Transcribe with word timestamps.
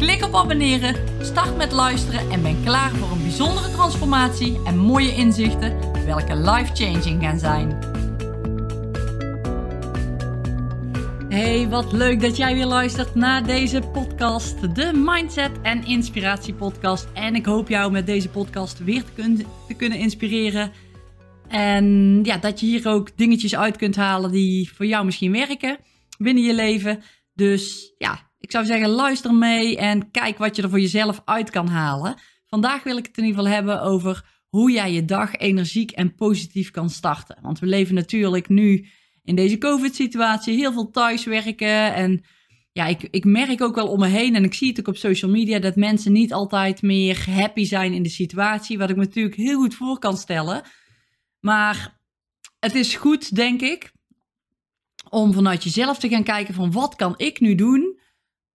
Klik 0.00 0.24
op 0.24 0.34
abonneren, 0.34 1.24
start 1.24 1.56
met 1.56 1.72
luisteren 1.72 2.30
en 2.30 2.42
ben 2.42 2.62
klaar 2.64 2.90
voor 2.90 3.10
een 3.10 3.22
bijzondere 3.22 3.70
transformatie 3.70 4.60
en 4.64 4.78
mooie 4.78 5.14
inzichten, 5.14 6.04
welke 6.04 6.36
life-changing 6.36 7.22
gaan 7.22 7.38
zijn. 7.38 7.78
Hey, 11.28 11.68
wat 11.68 11.92
leuk 11.92 12.20
dat 12.20 12.36
jij 12.36 12.54
weer 12.54 12.66
luistert 12.66 13.14
naar 13.14 13.46
deze 13.46 13.80
podcast, 13.92 14.74
de 14.74 14.90
Mindset 14.94 15.50
en 15.62 15.84
Inspiratie 15.84 16.54
Podcast. 16.54 17.08
En 17.14 17.34
ik 17.34 17.46
hoop 17.46 17.68
jou 17.68 17.92
met 17.92 18.06
deze 18.06 18.28
podcast 18.28 18.78
weer 18.78 19.04
te, 19.04 19.12
kun 19.14 19.46
te 19.68 19.74
kunnen 19.74 19.98
inspireren. 19.98 20.72
En 21.48 22.20
ja, 22.22 22.36
dat 22.36 22.60
je 22.60 22.66
hier 22.66 22.88
ook 22.88 23.16
dingetjes 23.16 23.56
uit 23.56 23.76
kunt 23.76 23.96
halen 23.96 24.30
die 24.30 24.72
voor 24.74 24.86
jou 24.86 25.04
misschien 25.04 25.32
werken 25.32 25.78
binnen 26.18 26.44
je 26.44 26.54
leven. 26.54 27.02
Dus 27.34 27.94
ja, 27.98 28.29
ik 28.50 28.56
zou 28.56 28.68
zeggen, 28.68 28.88
luister 28.88 29.34
mee 29.34 29.76
en 29.76 30.10
kijk 30.10 30.38
wat 30.38 30.56
je 30.56 30.62
er 30.62 30.68
voor 30.68 30.80
jezelf 30.80 31.22
uit 31.24 31.50
kan 31.50 31.68
halen. 31.68 32.14
Vandaag 32.46 32.82
wil 32.82 32.96
ik 32.96 33.06
het 33.06 33.16
in 33.16 33.24
ieder 33.24 33.38
geval 33.38 33.54
hebben 33.54 33.82
over 33.82 34.24
hoe 34.48 34.70
jij 34.70 34.92
je 34.92 35.04
dag 35.04 35.34
energiek 35.34 35.90
en 35.90 36.14
positief 36.14 36.70
kan 36.70 36.90
starten. 36.90 37.38
Want 37.42 37.58
we 37.58 37.66
leven 37.66 37.94
natuurlijk 37.94 38.48
nu 38.48 38.86
in 39.24 39.34
deze 39.34 39.58
COVID-situatie 39.58 40.56
heel 40.56 40.72
veel 40.72 40.90
thuiswerken. 40.90 41.94
En 41.94 42.24
ja, 42.72 42.86
ik, 42.86 43.08
ik 43.10 43.24
merk 43.24 43.62
ook 43.62 43.74
wel 43.74 43.88
om 43.88 43.98
me 43.98 44.06
heen 44.06 44.34
en 44.34 44.44
ik 44.44 44.54
zie 44.54 44.68
het 44.68 44.80
ook 44.80 44.88
op 44.88 44.96
social 44.96 45.30
media 45.30 45.58
dat 45.58 45.76
mensen 45.76 46.12
niet 46.12 46.32
altijd 46.32 46.82
meer 46.82 47.30
happy 47.30 47.64
zijn 47.64 47.92
in 47.92 48.02
de 48.02 48.08
situatie. 48.08 48.78
Wat 48.78 48.90
ik 48.90 48.96
me 48.96 49.04
natuurlijk 49.04 49.36
heel 49.36 49.58
goed 49.58 49.74
voor 49.74 49.98
kan 49.98 50.16
stellen. 50.16 50.62
Maar 51.40 51.98
het 52.58 52.74
is 52.74 52.96
goed, 52.96 53.34
denk 53.34 53.60
ik, 53.60 53.92
om 55.08 55.32
vanuit 55.32 55.64
jezelf 55.64 55.98
te 55.98 56.08
gaan 56.08 56.24
kijken 56.24 56.54
van 56.54 56.72
wat 56.72 56.96
kan 56.96 57.14
ik 57.16 57.40
nu 57.40 57.54
doen 57.54 57.89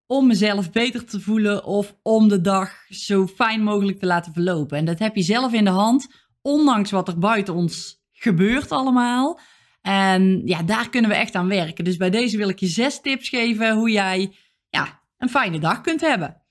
om 0.07 0.27
mezelf 0.27 0.71
beter 0.71 1.05
te 1.05 1.19
voelen 1.19 1.65
of 1.65 1.95
om 2.01 2.27
de 2.27 2.41
dag 2.41 2.71
zo 2.89 3.27
fijn 3.27 3.63
mogelijk 3.63 3.99
te 3.99 4.05
laten 4.05 4.33
verlopen. 4.33 4.77
En 4.77 4.85
dat 4.85 4.99
heb 4.99 5.15
je 5.15 5.21
zelf 5.21 5.53
in 5.53 5.63
de 5.63 5.69
hand, 5.69 6.07
ondanks 6.41 6.91
wat 6.91 7.07
er 7.07 7.19
buiten 7.19 7.53
ons 7.53 8.03
gebeurt 8.11 8.71
allemaal. 8.71 9.39
En 9.81 10.41
ja, 10.45 10.63
daar 10.63 10.89
kunnen 10.89 11.09
we 11.09 11.15
echt 11.15 11.35
aan 11.35 11.47
werken. 11.47 11.83
Dus 11.83 11.97
bij 11.97 12.09
deze 12.09 12.37
wil 12.37 12.49
ik 12.49 12.59
je 12.59 12.67
zes 12.67 13.01
tips 13.01 13.29
geven 13.29 13.75
hoe 13.75 13.91
jij 13.91 14.35
ja, 14.69 15.01
een 15.17 15.29
fijne 15.29 15.59
dag 15.59 15.81
kunt 15.81 16.01
hebben. 16.01 16.41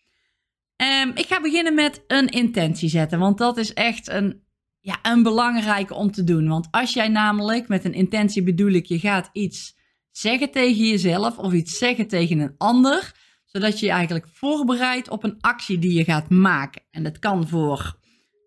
Um, 0.76 1.10
ik 1.14 1.26
ga 1.26 1.40
beginnen 1.40 1.74
met 1.74 2.04
een 2.06 2.28
intentie 2.28 2.88
zetten, 2.88 3.18
want 3.18 3.38
dat 3.38 3.56
is 3.56 3.72
echt 3.72 4.08
een, 4.08 4.42
ja, 4.80 4.98
een 5.02 5.22
belangrijke 5.22 5.94
om 5.94 6.10
te 6.10 6.24
doen. 6.24 6.48
Want 6.48 6.68
als 6.70 6.92
jij 6.92 7.08
namelijk, 7.08 7.68
met 7.68 7.84
een 7.84 7.94
intentie 7.94 8.42
bedoel 8.42 8.72
ik, 8.72 8.86
je 8.86 8.98
gaat 8.98 9.30
iets 9.32 9.76
zeggen 10.10 10.50
tegen 10.50 10.86
jezelf 10.86 11.38
of 11.38 11.52
iets 11.52 11.78
zeggen 11.78 12.08
tegen 12.08 12.38
een 12.38 12.54
ander, 12.58 13.12
zodat 13.54 13.80
je 13.80 13.86
je 13.86 13.92
eigenlijk 13.92 14.28
voorbereidt 14.32 15.08
op 15.08 15.24
een 15.24 15.36
actie 15.40 15.78
die 15.78 15.92
je 15.92 16.04
gaat 16.04 16.30
maken. 16.30 16.82
En 16.90 17.02
dat 17.02 17.18
kan 17.18 17.48
voor 17.48 17.98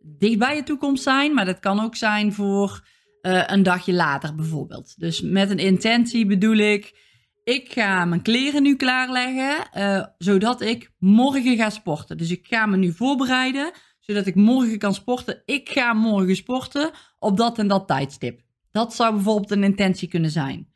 dichtbij 0.02 0.56
je 0.56 0.64
toekomst 0.64 1.04
zijn, 1.04 1.34
maar 1.34 1.46
dat 1.46 1.60
kan 1.60 1.80
ook 1.80 1.96
zijn 1.96 2.34
voor 2.34 2.88
uh, 3.22 3.44
een 3.46 3.64
dagje 3.64 3.94
later 3.94 4.36
bijvoorbeeld. 4.36 5.00
Dus 5.00 5.22
met 5.22 5.50
een 5.50 5.58
intentie 5.58 6.26
bedoel 6.26 6.58
ik, 6.58 7.00
ik 7.44 7.72
ga 7.74 8.06
mijn 8.06 8.22
kleren 8.22 8.64
nu 8.64 8.76
klaarleggen, 8.76 9.68
uh, 9.78 10.06
zodat 10.18 10.62
ik 10.62 10.92
morgen 11.00 11.58
ga 11.58 11.70
sporten. 11.70 12.18
Dus 12.18 12.32
ik 12.32 12.48
ga 12.48 12.66
me 12.66 12.78
nu 12.78 12.94
voorbereiden, 12.94 13.72
zodat 14.00 14.26
ik 14.26 14.36
morgen 14.36 14.78
kan 14.78 14.94
sporten. 14.94 15.42
Ik 15.46 15.70
ga 15.70 15.94
morgen 15.94 16.36
sporten 16.36 16.92
op 17.20 17.38
dat 17.38 17.60
en 17.60 17.68
dat 17.68 17.88
tijdstip. 17.88 18.42
Dat 18.72 18.96
zou 18.96 19.14
bijvoorbeeld 19.14 19.52
een 19.52 19.64
intentie 19.64 20.08
kunnen 20.08 20.32
zijn. 20.32 20.76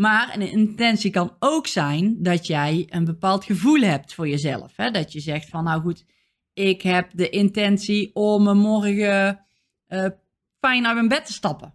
Maar 0.00 0.34
een 0.34 0.50
intentie 0.50 1.10
kan 1.10 1.36
ook 1.38 1.66
zijn 1.66 2.22
dat 2.22 2.46
jij 2.46 2.86
een 2.88 3.04
bepaald 3.04 3.44
gevoel 3.44 3.80
hebt 3.80 4.14
voor 4.14 4.28
jezelf. 4.28 4.76
Hè? 4.76 4.90
Dat 4.90 5.12
je 5.12 5.20
zegt 5.20 5.48
van 5.48 5.64
nou 5.64 5.80
goed, 5.80 6.04
ik 6.52 6.82
heb 6.82 7.10
de 7.12 7.28
intentie 7.28 8.14
om 8.14 8.56
morgen 8.56 9.46
uh, 9.88 10.06
fijn 10.60 10.86
uit 10.86 10.94
mijn 10.94 11.08
bed 11.08 11.26
te 11.26 11.32
stappen. 11.32 11.74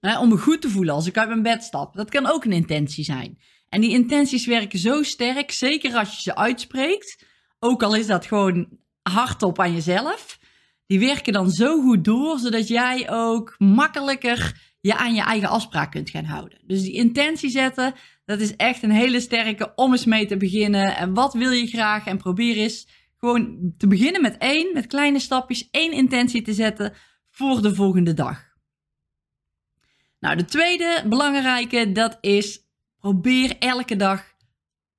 Hè? 0.00 0.18
Om 0.18 0.28
me 0.28 0.36
goed 0.36 0.60
te 0.60 0.68
voelen 0.68 0.94
als 0.94 1.06
ik 1.06 1.18
uit 1.18 1.28
mijn 1.28 1.42
bed 1.42 1.62
stap. 1.62 1.94
Dat 1.94 2.10
kan 2.10 2.26
ook 2.26 2.44
een 2.44 2.52
intentie 2.52 3.04
zijn. 3.04 3.38
En 3.68 3.80
die 3.80 3.90
intenties 3.90 4.46
werken 4.46 4.78
zo 4.78 5.02
sterk, 5.02 5.50
zeker 5.50 5.94
als 5.94 6.14
je 6.14 6.20
ze 6.20 6.36
uitspreekt. 6.36 7.26
Ook 7.58 7.82
al 7.82 7.94
is 7.94 8.06
dat 8.06 8.26
gewoon 8.26 8.68
hardop 9.02 9.60
aan 9.60 9.72
jezelf. 9.72 10.38
Die 10.86 11.00
werken 11.00 11.32
dan 11.32 11.50
zo 11.50 11.80
goed 11.80 12.04
door, 12.04 12.38
zodat 12.38 12.68
jij 12.68 13.10
ook 13.10 13.54
makkelijker 13.58 14.65
je 14.86 14.96
aan 14.96 15.14
je 15.14 15.22
eigen 15.22 15.48
afspraak 15.48 15.90
kunt 15.90 16.10
gaan 16.10 16.24
houden. 16.24 16.58
Dus 16.66 16.82
die 16.82 16.92
intentie 16.92 17.50
zetten, 17.50 17.94
dat 18.24 18.40
is 18.40 18.56
echt 18.56 18.82
een 18.82 18.90
hele 18.90 19.20
sterke 19.20 19.72
om 19.74 19.92
eens 19.92 20.04
mee 20.04 20.26
te 20.26 20.36
beginnen. 20.36 20.96
En 20.96 21.14
wat 21.14 21.34
wil 21.34 21.50
je 21.50 21.66
graag? 21.66 22.06
En 22.06 22.18
probeer 22.18 22.56
eens 22.56 22.88
gewoon 23.16 23.72
te 23.78 23.86
beginnen 23.86 24.22
met 24.22 24.36
één, 24.38 24.72
met 24.72 24.86
kleine 24.86 25.18
stapjes, 25.18 25.68
één 25.70 25.92
intentie 25.92 26.42
te 26.42 26.52
zetten 26.52 26.92
voor 27.30 27.62
de 27.62 27.74
volgende 27.74 28.14
dag. 28.14 28.44
Nou, 30.20 30.36
de 30.36 30.44
tweede 30.44 31.04
belangrijke, 31.06 31.92
dat 31.92 32.18
is 32.20 32.60
probeer 32.98 33.56
elke 33.58 33.96
dag 33.96 34.24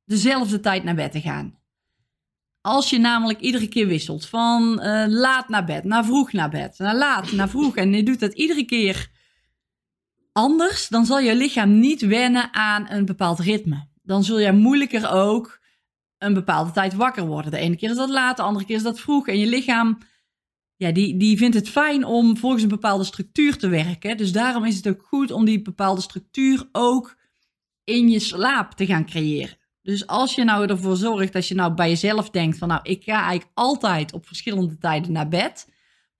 dezelfde 0.05 0.59
tijd 0.59 0.83
naar 0.83 0.95
bed 0.95 1.11
te 1.11 1.21
gaan. 1.21 1.59
Als 2.61 2.89
je 2.89 2.99
namelijk 2.99 3.39
iedere 3.39 3.67
keer 3.67 3.87
wisselt 3.87 4.27
van 4.27 4.79
uh, 4.83 5.05
laat 5.07 5.49
naar 5.49 5.65
bed, 5.65 5.83
naar 5.83 6.05
vroeg 6.05 6.31
naar 6.31 6.49
bed, 6.49 6.77
naar 6.77 6.95
laat, 6.95 7.31
naar 7.31 7.49
vroeg 7.49 7.75
en 7.75 7.93
je 7.93 8.03
doet 8.03 8.19
dat 8.19 8.33
iedere 8.33 8.65
keer 8.65 9.15
anders, 10.37 10.87
dan 10.87 11.05
zal 11.05 11.19
je 11.19 11.35
lichaam 11.35 11.79
niet 11.79 12.01
wennen 12.01 12.53
aan 12.53 12.89
een 12.89 13.05
bepaald 13.05 13.39
ritme. 13.39 13.87
Dan 14.03 14.23
zul 14.23 14.39
je 14.39 14.51
moeilijker 14.51 15.09
ook 15.09 15.59
een 16.17 16.33
bepaalde 16.33 16.71
tijd 16.71 16.93
wakker 16.93 17.25
worden. 17.25 17.51
De 17.51 17.57
ene 17.57 17.75
keer 17.75 17.89
is 17.89 17.95
dat 17.95 18.09
laat, 18.09 18.37
de 18.37 18.43
andere 18.43 18.65
keer 18.65 18.75
is 18.75 18.83
dat 18.83 18.99
vroeg. 18.99 19.27
En 19.27 19.39
je 19.39 19.45
lichaam, 19.45 19.97
ja, 20.75 20.91
die, 20.91 21.17
die 21.17 21.37
vindt 21.37 21.55
het 21.55 21.69
fijn 21.69 22.05
om 22.05 22.37
volgens 22.37 22.63
een 22.63 22.69
bepaalde 22.69 23.03
structuur 23.03 23.57
te 23.57 23.67
werken. 23.67 24.17
Dus 24.17 24.31
daarom 24.31 24.65
is 24.65 24.75
het 24.75 24.87
ook 24.87 25.01
goed 25.07 25.31
om 25.31 25.45
die 25.45 25.61
bepaalde 25.61 26.01
structuur 26.01 26.69
ook 26.71 27.17
in 27.83 28.09
je 28.09 28.19
slaap 28.19 28.71
te 28.71 28.85
gaan 28.85 29.05
creëren. 29.05 29.57
Dus 29.81 30.07
als 30.07 30.35
je 30.35 30.43
nou 30.43 30.67
ervoor 30.67 30.95
zorgt 30.95 31.33
dat 31.33 31.47
je 31.47 31.55
nou 31.55 31.73
bij 31.73 31.89
jezelf 31.89 32.29
denkt 32.29 32.57
van 32.57 32.67
nou, 32.67 32.79
ik 32.83 33.03
ga 33.03 33.19
eigenlijk 33.19 33.51
altijd 33.53 34.13
op 34.13 34.27
verschillende 34.27 34.77
tijden 34.77 35.11
naar 35.11 35.27
bed 35.27 35.67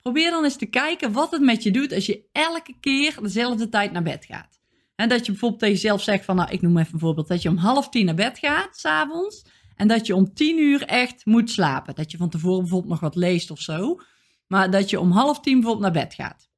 Probeer 0.08 0.32
dan 0.32 0.44
eens 0.44 0.56
te 0.56 0.66
kijken 0.66 1.12
wat 1.12 1.32
het 1.32 1.42
met 1.42 1.64
je 1.64 1.72
doet 1.72 1.94
als 1.94 2.06
je 2.06 2.24
elke 2.32 2.76
keer 2.80 3.18
dezelfde 3.22 3.70
tijd 3.70 3.92
naar 3.92 4.04
bed 4.04 4.26
gaat. 4.26 4.60
En 4.96 5.10
dat 5.10 5.26
je 5.26 5.32
bijvoorbeeld 5.32 5.62
tegen 5.62 5.76
jezelf 5.76 6.02
zegt 6.02 6.26
van, 6.26 6.36
nou, 6.36 6.52
ik 6.52 6.62
noem 6.62 6.78
even 6.78 6.94
een 6.94 7.00
voorbeeld, 7.00 7.28
dat 7.28 7.42
je 7.42 7.50
om 7.50 7.58
half 7.58 7.90
tien 7.90 8.06
naar 8.06 8.16
bed 8.16 8.40
gaat, 8.40 8.78
s'avonds, 8.78 9.46
en 9.76 9.88
dat 9.88 10.08
je 10.08 10.16
om 10.16 10.34
tien 10.34 10.60
uur 10.60 10.84
echt 10.84 11.26
moet 11.26 11.50
slapen. 11.50 11.96
Dat 11.96 12.12
je 12.12 12.18
van 12.18 12.30
tevoren 12.30 12.60
bijvoorbeeld 12.60 12.92
nog 12.92 13.00
wat 13.00 13.16
leest 13.16 13.52
of 13.52 13.60
zo, 13.60 14.00
maar 14.48 14.72
dat 14.72 14.90
je 14.90 15.00
om 15.00 15.12
half 15.12 15.40
tien 15.40 15.54
bijvoorbeeld 15.54 15.94
naar 15.94 16.04
bed 16.04 16.14
gaat. 16.14 16.50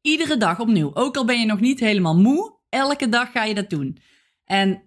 Iedere 0.00 0.36
dag 0.36 0.60
opnieuw, 0.60 0.94
ook 0.94 1.16
al 1.16 1.24
ben 1.24 1.40
je 1.40 1.46
nog 1.46 1.60
niet 1.60 1.80
helemaal 1.80 2.16
moe, 2.16 2.58
elke 2.68 3.08
dag 3.08 3.30
ga 3.30 3.44
je 3.44 3.54
dat 3.54 3.70
doen. 3.70 3.98
En 4.44 4.82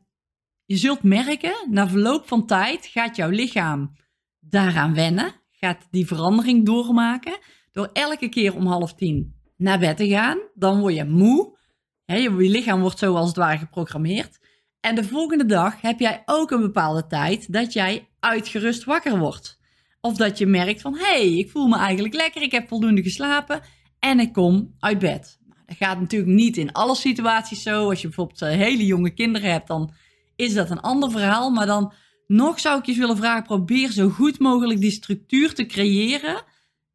je 0.65 0.77
zult 0.77 1.03
merken, 1.03 1.55
na 1.69 1.87
verloop 1.87 2.27
van 2.27 2.45
tijd 2.45 2.85
gaat 2.85 3.15
jouw 3.15 3.29
lichaam 3.29 3.95
daaraan 4.39 4.93
wennen 4.93 5.39
gaat 5.59 5.87
die 5.91 6.07
verandering 6.07 6.65
doormaken. 6.65 7.37
Door 7.71 7.89
elke 7.93 8.29
keer 8.29 8.55
om 8.55 8.67
half 8.67 8.93
tien 8.93 9.33
naar 9.57 9.79
bed 9.79 9.97
te 9.97 10.07
gaan. 10.07 10.39
Dan 10.53 10.79
word 10.79 10.95
je 10.95 11.05
moe. 11.05 11.57
je, 12.05 12.31
lichaam 12.31 12.81
wordt 12.81 12.99
zo 12.99 13.15
als 13.15 13.27
het 13.27 13.37
ware 13.37 13.57
geprogrammeerd. 13.57 14.39
En 14.79 14.95
de 14.95 15.03
volgende 15.03 15.45
dag 15.45 15.81
heb 15.81 15.99
jij 15.99 16.21
ook 16.25 16.51
een 16.51 16.61
bepaalde 16.61 17.07
tijd 17.07 17.53
dat 17.53 17.73
jij 17.73 18.07
uitgerust 18.19 18.83
wakker 18.83 19.17
wordt. 19.17 19.59
Of 20.01 20.17
dat 20.17 20.37
je 20.37 20.45
merkt 20.45 20.81
van, 20.81 20.97
hé, 20.97 21.03
hey, 21.03 21.37
ik 21.37 21.49
voel 21.49 21.67
me 21.67 21.77
eigenlijk 21.77 22.13
lekker, 22.13 22.41
ik 22.41 22.51
heb 22.51 22.67
voldoende 22.67 23.03
geslapen 23.03 23.61
en 23.99 24.19
ik 24.19 24.33
kom 24.33 24.75
uit 24.79 24.99
bed. 24.99 25.39
Nou, 25.47 25.61
dat 25.65 25.77
gaat 25.77 25.99
natuurlijk 25.99 26.31
niet 26.31 26.57
in 26.57 26.71
alle 26.71 26.95
situaties 26.95 27.63
zo. 27.63 27.89
Als 27.89 28.01
je 28.01 28.07
bijvoorbeeld 28.07 28.41
eh, 28.41 28.49
hele 28.49 28.85
jonge 28.85 29.13
kinderen 29.13 29.51
hebt, 29.51 29.67
dan 29.67 29.93
is 30.35 30.53
dat 30.53 30.69
een 30.69 30.81
ander 30.81 31.11
verhaal. 31.11 31.49
Maar 31.49 31.65
dan 31.65 31.93
nog 32.27 32.59
zou 32.59 32.79
ik 32.79 32.85
je 32.85 32.93
willen 32.93 33.17
vragen, 33.17 33.43
probeer 33.43 33.91
zo 33.91 34.09
goed 34.09 34.39
mogelijk 34.39 34.79
die 34.79 34.91
structuur 34.91 35.53
te 35.53 35.65
creëren 35.65 36.43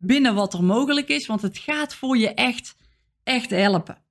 binnen 0.06 0.34
wat 0.34 0.54
er 0.54 0.64
mogelijk 0.64 1.08
is, 1.08 1.26
want 1.26 1.42
het 1.42 1.58
gaat 1.58 1.94
voor 1.94 2.16
je 2.18 2.34
echt, 2.34 2.76
echt 3.22 3.50
helpen. 3.50 4.02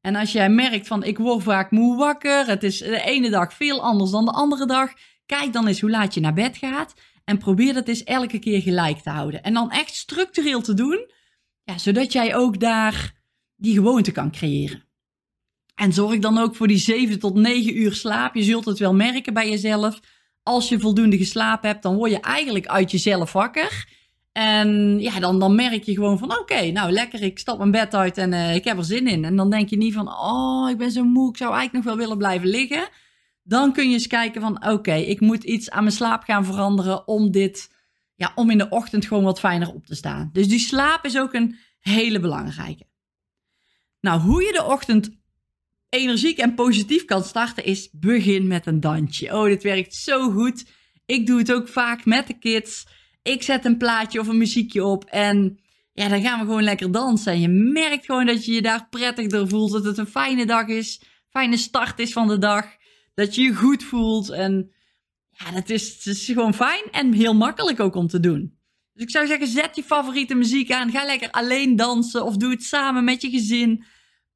En 0.00 0.16
als 0.16 0.32
jij 0.32 0.48
merkt 0.48 0.86
van 0.86 1.04
ik 1.04 1.18
word 1.18 1.42
vaak 1.42 1.70
moe 1.70 1.96
wakker, 1.96 2.46
het 2.46 2.62
is 2.62 2.78
de 2.78 3.00
ene 3.00 3.30
dag 3.30 3.54
veel 3.54 3.82
anders 3.82 4.10
dan 4.10 4.24
de 4.24 4.30
andere 4.30 4.66
dag, 4.66 4.92
kijk 5.26 5.52
dan 5.52 5.66
eens 5.66 5.80
hoe 5.80 5.90
laat 5.90 6.14
je 6.14 6.20
naar 6.20 6.34
bed 6.34 6.56
gaat 6.56 6.94
En 7.24 7.38
probeer 7.38 7.74
dat 7.74 7.88
eens 7.88 8.04
elke 8.04 8.38
keer 8.38 8.60
gelijk 8.60 8.98
te 8.98 9.10
houden. 9.10 9.42
En 9.42 9.54
dan 9.54 9.70
echt 9.70 9.94
structureel 9.94 10.60
te 10.60 10.74
doen, 10.74 11.10
ja, 11.64 11.78
zodat 11.78 12.12
jij 12.12 12.36
ook 12.36 12.60
daar 12.60 13.14
die 13.56 13.74
gewoonte 13.74 14.12
kan 14.12 14.30
creëren. 14.30 14.84
En 15.74 15.92
zorg 15.92 16.18
dan 16.18 16.38
ook 16.38 16.56
voor 16.56 16.66
die 16.66 16.78
7 16.78 17.18
tot 17.18 17.34
9 17.34 17.78
uur 17.78 17.92
slaap. 17.94 18.34
Je 18.34 18.42
zult 18.42 18.64
het 18.64 18.78
wel 18.78 18.94
merken 18.94 19.34
bij 19.34 19.50
jezelf. 19.50 20.00
Als 20.42 20.68
je 20.68 20.78
voldoende 20.78 21.16
geslapen 21.16 21.68
hebt, 21.68 21.82
dan 21.82 21.96
word 21.96 22.10
je 22.10 22.20
eigenlijk 22.20 22.66
uit 22.66 22.90
jezelf 22.90 23.32
wakker. 23.32 23.88
En 24.36 25.00
ja, 25.00 25.20
dan, 25.20 25.38
dan 25.38 25.54
merk 25.54 25.82
je 25.82 25.94
gewoon 25.94 26.18
van 26.18 26.38
oké, 26.38 26.70
nou 26.70 26.92
lekker, 26.92 27.22
ik 27.22 27.38
stap 27.38 27.58
mijn 27.58 27.70
bed 27.70 27.94
uit 27.94 28.18
en 28.18 28.32
uh, 28.32 28.54
ik 28.54 28.64
heb 28.64 28.78
er 28.78 28.84
zin 28.84 29.06
in. 29.06 29.24
En 29.24 29.36
dan 29.36 29.50
denk 29.50 29.68
je 29.68 29.76
niet 29.76 29.94
van 29.94 30.08
oh, 30.08 30.70
ik 30.70 30.78
ben 30.78 30.90
zo 30.90 31.04
moe, 31.04 31.28
ik 31.28 31.36
zou 31.36 31.54
eigenlijk 31.54 31.84
nog 31.84 31.94
wel 31.94 32.04
willen 32.04 32.18
blijven 32.18 32.48
liggen. 32.48 32.88
Dan 33.42 33.72
kun 33.72 33.88
je 33.88 33.92
eens 33.92 34.06
kijken 34.06 34.40
van 34.40 34.68
oké, 34.68 34.94
ik 34.94 35.20
moet 35.20 35.44
iets 35.44 35.70
aan 35.70 35.82
mijn 35.82 35.94
slaap 35.94 36.22
gaan 36.22 36.44
veranderen 36.44 37.08
om 37.08 37.30
dit, 37.30 37.70
ja, 38.14 38.32
om 38.34 38.50
in 38.50 38.58
de 38.58 38.68
ochtend 38.68 39.06
gewoon 39.06 39.24
wat 39.24 39.38
fijner 39.38 39.74
op 39.74 39.86
te 39.86 39.94
staan. 39.94 40.30
Dus 40.32 40.48
die 40.48 40.58
slaap 40.58 41.04
is 41.04 41.18
ook 41.18 41.34
een 41.34 41.56
hele 41.80 42.20
belangrijke. 42.20 42.86
Nou, 44.00 44.20
hoe 44.20 44.42
je 44.42 44.52
de 44.52 44.64
ochtend 44.64 45.10
energiek 45.88 46.38
en 46.38 46.54
positief 46.54 47.04
kan 47.04 47.24
starten 47.24 47.64
is 47.64 47.88
begin 47.92 48.46
met 48.46 48.66
een 48.66 48.80
dansje. 48.80 49.36
Oh, 49.36 49.44
dit 49.44 49.62
werkt 49.62 49.94
zo 49.94 50.30
goed. 50.30 50.66
Ik 51.06 51.26
doe 51.26 51.38
het 51.38 51.52
ook 51.52 51.68
vaak 51.68 52.04
met 52.04 52.26
de 52.26 52.38
kids. 52.38 52.86
Ik 53.26 53.42
zet 53.42 53.64
een 53.64 53.76
plaatje 53.76 54.20
of 54.20 54.28
een 54.28 54.38
muziekje 54.38 54.84
op 54.84 55.04
en 55.04 55.58
ja, 55.92 56.08
dan 56.08 56.22
gaan 56.22 56.38
we 56.38 56.44
gewoon 56.44 56.62
lekker 56.62 56.92
dansen. 56.92 57.32
En 57.32 57.40
je 57.40 57.48
merkt 57.48 58.04
gewoon 58.04 58.26
dat 58.26 58.44
je 58.44 58.52
je 58.52 58.62
daar 58.62 58.86
prettig 58.90 59.26
door 59.26 59.48
voelt. 59.48 59.72
Dat 59.72 59.84
het 59.84 59.98
een 59.98 60.06
fijne 60.06 60.46
dag 60.46 60.66
is. 60.66 61.00
Fijne 61.30 61.56
start 61.56 61.98
is 61.98 62.12
van 62.12 62.28
de 62.28 62.38
dag. 62.38 62.66
Dat 63.14 63.34
je 63.34 63.42
je 63.42 63.54
goed 63.54 63.82
voelt. 63.82 64.30
En 64.30 64.72
ja, 65.30 65.50
dat 65.50 65.70
is, 65.70 66.24
gewoon 66.32 66.54
fijn 66.54 66.82
en 66.90 67.12
heel 67.12 67.34
makkelijk 67.34 67.80
ook 67.80 67.94
om 67.94 68.06
te 68.06 68.20
doen. 68.20 68.58
Dus 68.92 69.02
ik 69.02 69.10
zou 69.10 69.26
zeggen, 69.26 69.46
zet 69.46 69.76
je 69.76 69.82
favoriete 69.82 70.34
muziek 70.34 70.72
aan. 70.72 70.90
Ga 70.90 71.04
lekker 71.04 71.30
alleen 71.30 71.76
dansen 71.76 72.24
of 72.24 72.36
doe 72.36 72.50
het 72.50 72.62
samen 72.62 73.04
met 73.04 73.22
je 73.22 73.30
gezin. 73.30 73.84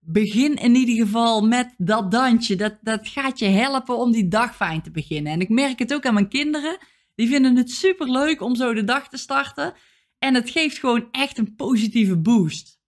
Begin 0.00 0.54
in 0.54 0.74
ieder 0.74 1.06
geval 1.06 1.46
met 1.46 1.74
dat 1.76 2.10
dansje. 2.10 2.56
Dat, 2.56 2.78
dat 2.82 3.08
gaat 3.08 3.38
je 3.38 3.46
helpen 3.46 3.98
om 3.98 4.12
die 4.12 4.28
dag 4.28 4.56
fijn 4.56 4.82
te 4.82 4.90
beginnen. 4.90 5.32
En 5.32 5.40
ik 5.40 5.48
merk 5.48 5.78
het 5.78 5.94
ook 5.94 6.06
aan 6.06 6.14
mijn 6.14 6.28
kinderen. 6.28 6.78
Die 7.20 7.28
vinden 7.28 7.56
het 7.56 7.70
super 7.70 8.10
leuk 8.10 8.40
om 8.40 8.54
zo 8.54 8.74
de 8.74 8.84
dag 8.84 9.08
te 9.08 9.16
starten. 9.16 9.74
En 10.18 10.34
het 10.34 10.50
geeft 10.50 10.78
gewoon 10.78 11.08
echt 11.10 11.38
een 11.38 11.54
positieve 11.54 12.16
boost. 12.16 12.80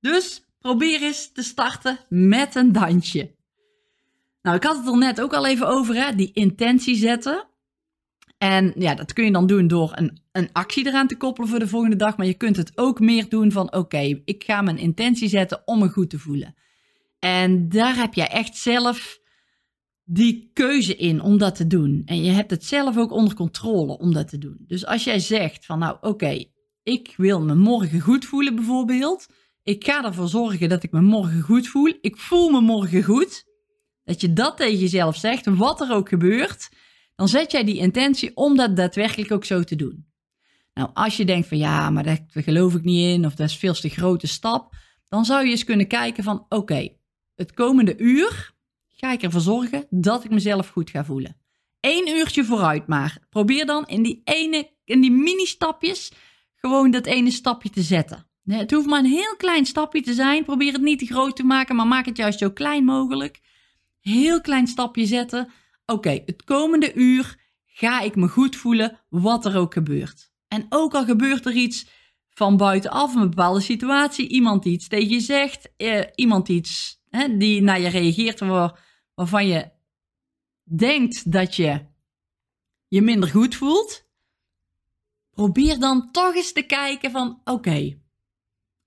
Dus 0.00 0.44
probeer 0.58 1.02
eens 1.02 1.32
te 1.32 1.42
starten 1.42 1.98
met 2.08 2.54
een 2.54 2.72
dansje. 2.72 3.34
Nou, 4.42 4.56
ik 4.56 4.62
had 4.62 4.76
het 4.76 4.86
er 4.86 4.98
net 4.98 5.20
ook 5.20 5.34
al 5.34 5.46
even 5.46 5.68
over, 5.68 5.94
hè? 5.94 6.14
die 6.14 6.32
intentie 6.32 6.96
zetten. 6.96 7.48
En 8.38 8.72
ja, 8.76 8.94
dat 8.94 9.12
kun 9.12 9.24
je 9.24 9.32
dan 9.32 9.46
doen 9.46 9.68
door 9.68 9.92
een, 9.94 10.20
een 10.32 10.48
actie 10.52 10.86
eraan 10.86 11.06
te 11.06 11.16
koppelen 11.16 11.48
voor 11.48 11.58
de 11.58 11.68
volgende 11.68 11.96
dag. 11.96 12.16
Maar 12.16 12.26
je 12.26 12.34
kunt 12.34 12.56
het 12.56 12.72
ook 12.74 13.00
meer 13.00 13.28
doen 13.28 13.52
van: 13.52 13.72
oké, 13.72 14.20
ik 14.24 14.44
ga 14.44 14.62
mijn 14.62 14.78
intentie 14.78 15.28
zetten 15.28 15.62
om 15.64 15.78
me 15.78 15.88
goed 15.88 16.10
te 16.10 16.18
voelen. 16.18 16.54
En 17.18 17.68
daar 17.68 17.96
heb 17.96 18.14
jij 18.14 18.28
echt 18.28 18.56
zelf 18.56 19.20
die 20.10 20.50
keuze 20.52 20.96
in 20.96 21.20
om 21.20 21.38
dat 21.38 21.54
te 21.54 21.66
doen. 21.66 22.02
En 22.04 22.22
je 22.22 22.30
hebt 22.30 22.50
het 22.50 22.64
zelf 22.64 22.96
ook 22.96 23.12
onder 23.12 23.34
controle 23.34 23.98
om 23.98 24.12
dat 24.12 24.28
te 24.28 24.38
doen. 24.38 24.56
Dus 24.66 24.86
als 24.86 25.04
jij 25.04 25.18
zegt 25.18 25.66
van 25.66 25.78
nou 25.78 25.96
oké, 26.00 26.44
ik 26.82 27.14
wil 27.16 27.40
me 27.40 27.54
morgen 27.54 28.00
goed 28.00 28.24
voelen 28.24 28.54
bijvoorbeeld. 28.54 29.26
Ik 29.62 29.84
ga 29.84 30.04
ervoor 30.04 30.28
zorgen 30.28 30.68
dat 30.68 30.82
ik 30.82 30.92
me 30.92 31.00
morgen 31.00 31.40
goed 31.40 31.68
voel. 31.68 31.98
Ik 32.00 32.16
voel 32.16 32.50
me 32.50 32.60
morgen 32.60 33.02
goed. 33.02 33.44
Dat 34.04 34.20
je 34.20 34.32
dat 34.32 34.56
tegen 34.56 34.78
jezelf 34.78 35.16
zegt, 35.16 35.46
wat 35.46 35.80
er 35.80 35.92
ook 35.92 36.08
gebeurt. 36.08 36.68
Dan 37.14 37.28
zet 37.28 37.52
jij 37.52 37.64
die 37.64 37.78
intentie 37.78 38.36
om 38.36 38.56
dat 38.56 38.76
daadwerkelijk 38.76 39.32
ook 39.32 39.44
zo 39.44 39.62
te 39.62 39.76
doen. 39.76 40.06
Nou, 40.74 40.90
als 40.92 41.16
je 41.16 41.24
denkt 41.24 41.48
van 41.48 41.58
ja, 41.58 41.90
maar 41.90 42.04
daar 42.04 42.26
geloof 42.30 42.74
ik 42.74 42.82
niet 42.82 43.14
in 43.14 43.26
of 43.26 43.34
dat 43.34 43.48
is 43.48 43.56
veel 43.56 43.74
te 43.74 43.88
grote 43.88 44.26
stap. 44.26 44.74
Dan 45.08 45.24
zou 45.24 45.44
je 45.44 45.50
eens 45.50 45.64
kunnen 45.64 45.86
kijken 45.86 46.24
van 46.24 46.46
oké, 46.48 46.88
het 47.34 47.54
komende 47.54 47.96
uur 47.96 48.56
ga 49.00 49.12
ik 49.12 49.22
ervoor 49.22 49.40
zorgen 49.40 49.86
dat 49.90 50.24
ik 50.24 50.30
mezelf 50.30 50.68
goed 50.68 50.90
ga 50.90 51.04
voelen. 51.04 51.36
Eén 51.80 52.08
uurtje 52.08 52.44
vooruit 52.44 52.86
maar. 52.86 53.18
Probeer 53.30 53.66
dan 53.66 53.86
in 53.86 54.02
die 54.02 54.20
ene, 54.24 54.70
in 54.84 55.00
die 55.00 55.10
mini-stapjes 55.10 56.12
gewoon 56.54 56.90
dat 56.90 57.06
ene 57.06 57.30
stapje 57.30 57.70
te 57.70 57.82
zetten. 57.82 58.26
Het 58.44 58.70
hoeft 58.70 58.86
maar 58.86 58.98
een 58.98 59.10
heel 59.10 59.36
klein 59.36 59.66
stapje 59.66 60.00
te 60.00 60.14
zijn. 60.14 60.44
Probeer 60.44 60.72
het 60.72 60.82
niet 60.82 60.98
te 60.98 61.06
groot 61.06 61.36
te 61.36 61.44
maken, 61.44 61.76
maar 61.76 61.86
maak 61.86 62.06
het 62.06 62.16
juist 62.16 62.38
zo 62.38 62.50
klein 62.50 62.84
mogelijk. 62.84 63.40
Heel 64.00 64.40
klein 64.40 64.66
stapje 64.66 65.06
zetten. 65.06 65.48
Oké, 65.86 66.22
het 66.26 66.44
komende 66.44 66.94
uur 66.94 67.36
ga 67.66 68.00
ik 68.00 68.16
me 68.16 68.28
goed 68.28 68.56
voelen, 68.56 69.00
wat 69.08 69.44
er 69.44 69.56
ook 69.56 69.72
gebeurt. 69.72 70.32
En 70.48 70.66
ook 70.68 70.94
al 70.94 71.04
gebeurt 71.04 71.46
er 71.46 71.54
iets 71.54 71.86
van 72.30 72.56
buitenaf, 72.56 73.14
een 73.14 73.30
bepaalde 73.30 73.60
situatie, 73.60 74.28
iemand 74.28 74.64
iets 74.64 74.88
tegen 74.88 75.08
je 75.08 75.20
zegt, 75.20 75.70
eh, 75.76 76.00
iemand 76.14 76.48
iets 76.48 77.00
die 77.38 77.62
naar 77.62 77.80
je 77.80 77.88
reageert, 77.88 78.40
waar, 78.40 78.87
waarvan 79.18 79.46
je 79.46 79.70
denkt 80.62 81.32
dat 81.32 81.56
je 81.56 81.86
je 82.88 83.02
minder 83.02 83.28
goed 83.28 83.54
voelt, 83.54 84.04
probeer 85.30 85.78
dan 85.78 86.10
toch 86.12 86.34
eens 86.34 86.52
te 86.52 86.62
kijken 86.62 87.10
van 87.10 87.40
oké, 87.44 87.98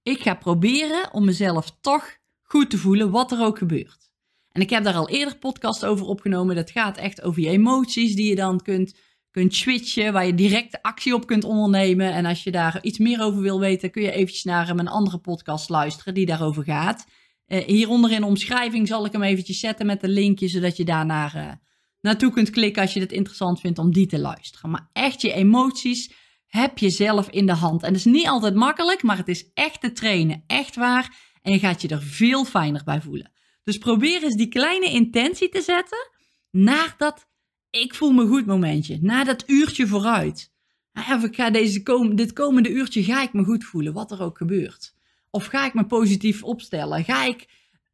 ik 0.04 0.22
ga 0.22 0.36
proberen 0.36 1.13
om 1.13 1.25
mezelf 1.25 1.78
toch 1.81 2.18
goed 2.42 2.69
te 2.69 2.78
voelen 2.78 3.12
wat 3.12 3.31
er 3.31 3.42
ook 3.42 3.57
gebeurt. 3.57 4.12
En 4.51 4.62
ik 4.62 4.69
heb 4.69 4.83
daar 4.83 4.95
al 4.95 5.10
eerder 5.10 5.38
podcast 5.38 5.86
over 5.86 6.06
opgenomen. 6.06 6.56
Dat 6.56 6.72
gaat 6.72 6.98
echt 6.98 7.22
over 7.22 7.42
je 7.42 7.50
emoties 7.50 8.16
die 8.16 8.30
je 8.30 8.36
dan 8.36 8.62
kunt, 8.62 8.95
kunt 9.31 9.56
switchen, 9.56 10.13
waar 10.13 10.25
je 10.25 10.34
direct 10.34 10.81
actie 10.81 11.13
op 11.13 11.27
kunt 11.27 11.44
ondernemen. 11.44 12.13
En 12.13 12.25
als 12.25 12.44
je 12.44 12.51
daar 12.51 12.84
iets 12.84 12.98
meer 12.98 13.22
over 13.22 13.42
wil 13.42 13.60
weten, 13.60 13.92
kun 13.92 14.01
je 14.01 14.12
eventjes 14.12 14.44
naar 14.44 14.75
mijn 14.75 14.88
andere 14.88 15.18
podcast 15.18 15.69
luisteren 15.69 16.13
die 16.13 16.25
daarover 16.25 16.63
gaat. 16.63 17.06
Uh, 17.51 17.65
hieronder 17.65 18.12
in 18.12 18.21
de 18.21 18.27
omschrijving 18.27 18.88
zal 18.88 19.06
ik 19.06 19.12
hem 19.12 19.24
eventjes 19.24 19.59
zetten 19.59 19.86
met 19.86 20.03
een 20.03 20.09
linkje, 20.09 20.48
zodat 20.48 20.77
je 20.77 20.86
daar 20.86 21.36
uh, 21.36 21.51
naartoe 22.01 22.31
kunt 22.31 22.50
klikken 22.50 22.81
als 22.81 22.94
je 22.94 23.00
het 23.00 23.12
interessant 23.12 23.59
vindt 23.59 23.80
om 23.80 23.94
die 23.94 24.07
te 24.07 24.19
luisteren. 24.19 24.69
Maar 24.69 24.89
echt 24.94 25.21
je 25.21 25.33
emoties 25.33 26.13
heb 26.48 26.77
je 26.77 26.89
zelf 26.89 27.30
in 27.30 27.45
de 27.45 27.53
hand. 27.53 27.81
En 27.83 27.88
het 27.88 27.98
is 27.98 28.06
niet 28.06 28.27
altijd 28.27 28.56
makkelijk, 28.56 29.03
maar 29.03 29.18
het 29.18 29.27
is 29.27 29.51
echt 29.53 29.81
te 29.81 29.92
trainen. 29.92 30.44
Echt 30.48 30.75
waar. 30.75 31.18
En 31.42 31.51
je 31.51 31.59
gaat 31.59 31.81
je 31.81 31.88
er 31.88 32.01
veel 32.01 32.45
fijner 32.45 32.81
bij 32.83 33.01
voelen. 33.01 33.31
Dus 33.63 33.77
probeer 33.77 34.24
eens 34.24 34.36
die 34.36 34.48
kleine 34.48 34.92
intentie 34.92 35.50
te 35.50 35.62
zetten 35.62 36.10
naar 36.51 36.96
dat 36.98 37.27
ik 37.70 37.96
voel 37.96 38.12
me 38.12 38.27
goed 38.27 38.46
momentje. 38.46 38.98
Naar 39.01 39.25
dat 39.25 39.43
uurtje 39.48 39.88
vooruit. 39.88 40.51
Of 40.93 41.24
ik 41.24 41.36
ga 41.36 41.50
deze 41.50 41.84
kom 41.84 42.15
dit 42.15 42.34
komende 42.34 42.70
uurtje 42.70 43.03
ga 43.03 43.22
ik 43.22 43.34
me 43.34 43.43
goed 43.43 43.63
voelen, 43.63 43.93
wat 43.93 44.12
er 44.12 44.22
ook 44.22 44.38
gebeurt. 44.38 44.93
Of 45.31 45.45
ga 45.45 45.65
ik 45.65 45.73
me 45.73 45.85
positief 45.85 46.43
opstellen? 46.43 47.03
Ga 47.03 47.25
ik 47.25 47.47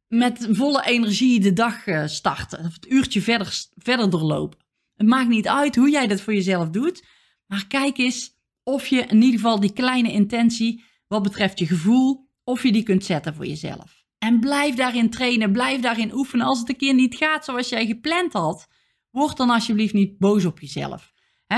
met 0.08 0.48
volle 0.50 0.86
energie 0.86 1.40
de 1.40 1.52
dag 1.52 1.86
eh, 1.86 2.06
starten? 2.06 2.58
Of 2.58 2.74
het 2.74 2.90
uurtje 2.90 3.22
verder, 3.22 3.64
verder 3.76 4.10
doorlopen? 4.10 4.58
Het 4.94 5.06
maakt 5.06 5.28
niet 5.28 5.48
uit 5.48 5.76
hoe 5.76 5.90
jij 5.90 6.06
dat 6.06 6.20
voor 6.20 6.34
jezelf 6.34 6.68
doet. 6.68 7.04
Maar 7.46 7.66
kijk 7.66 7.98
eens 7.98 8.36
of 8.62 8.86
je 8.86 9.00
in 9.00 9.22
ieder 9.22 9.40
geval 9.40 9.60
die 9.60 9.72
kleine 9.72 10.12
intentie 10.12 10.84
wat 11.06 11.22
betreft 11.22 11.58
je 11.58 11.66
gevoel, 11.66 12.28
of 12.44 12.62
je 12.62 12.72
die 12.72 12.82
kunt 12.82 13.04
zetten 13.04 13.34
voor 13.34 13.46
jezelf. 13.46 14.04
En 14.18 14.40
blijf 14.40 14.74
daarin 14.74 15.10
trainen, 15.10 15.52
blijf 15.52 15.80
daarin 15.80 16.14
oefenen. 16.14 16.46
Als 16.46 16.58
het 16.58 16.68
een 16.68 16.76
keer 16.76 16.94
niet 16.94 17.16
gaat 17.16 17.44
zoals 17.44 17.68
jij 17.68 17.86
gepland 17.86 18.32
had, 18.32 18.68
word 19.10 19.36
dan 19.36 19.50
alsjeblieft 19.50 19.92
niet 19.94 20.18
boos 20.18 20.44
op 20.44 20.60
jezelf. 20.60 21.12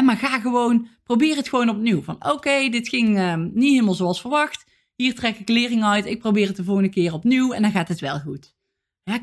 maar 0.04 0.16
ga 0.16 0.40
gewoon, 0.40 0.88
probeer 1.04 1.36
het 1.36 1.48
gewoon 1.48 1.68
opnieuw. 1.68 2.02
Van 2.02 2.30
oké, 2.32 2.68
dit 2.68 2.88
ging 2.88 3.18
ehm, 3.18 3.50
niet 3.52 3.72
helemaal 3.72 3.94
zoals 3.94 4.20
verwacht. 4.20 4.69
Hier 5.00 5.14
trek 5.14 5.38
ik 5.38 5.48
lering 5.48 5.84
uit. 5.84 6.06
Ik 6.06 6.18
probeer 6.18 6.46
het 6.46 6.56
de 6.56 6.64
volgende 6.64 6.88
keer 6.88 7.12
opnieuw 7.12 7.52
en 7.52 7.62
dan 7.62 7.70
gaat 7.70 7.88
het 7.88 8.00
wel 8.00 8.20
goed. 8.20 8.54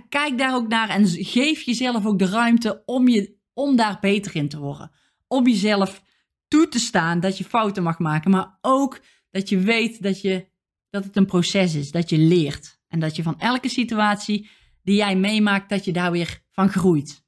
kijk 0.10 0.38
daar 0.38 0.56
ook 0.56 0.68
naar 0.68 0.90
en 0.90 1.08
geef 1.08 1.62
jezelf 1.62 2.06
ook 2.06 2.20
de 2.20 2.26
ruimte 2.26 2.84
om, 2.86 3.08
je, 3.08 3.38
om 3.54 3.76
daar 3.76 3.98
beter 4.02 4.36
in 4.36 4.50
te 4.50 4.60
worden. 4.60 4.92
Om 5.28 5.48
jezelf 5.48 6.04
toe 6.48 6.68
te 6.68 6.80
staan 6.80 7.20
dat 7.20 7.38
je 7.38 7.44
fouten 7.44 7.84
mag 7.84 8.00
maken, 8.00 8.32
maar 8.32 8.58
ook 8.62 9.00
dat 9.32 9.50
je 9.50 9.60
weet 9.60 10.04
dat, 10.04 10.22
je, 10.22 10.48
dat 10.90 11.04
het 11.04 11.16
een 11.16 11.26
proces 11.26 11.76
is, 11.76 11.92
dat 11.92 12.10
je 12.10 12.18
leert. 12.18 12.80
En 12.88 13.00
dat 13.00 13.16
je 13.16 13.24
van 13.24 13.40
elke 13.40 13.70
situatie 13.70 14.50
die 14.84 14.96
jij 14.96 15.16
meemaakt, 15.16 15.70
dat 15.70 15.86
je 15.86 15.94
daar 15.94 16.12
weer 16.12 16.44
van 16.52 16.70
groeit. 16.70 17.24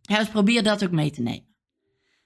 Ja, 0.00 0.18
dus 0.18 0.28
probeer 0.28 0.62
dat 0.62 0.84
ook 0.84 0.90
mee 0.90 1.10
te 1.10 1.22
nemen. 1.22 1.56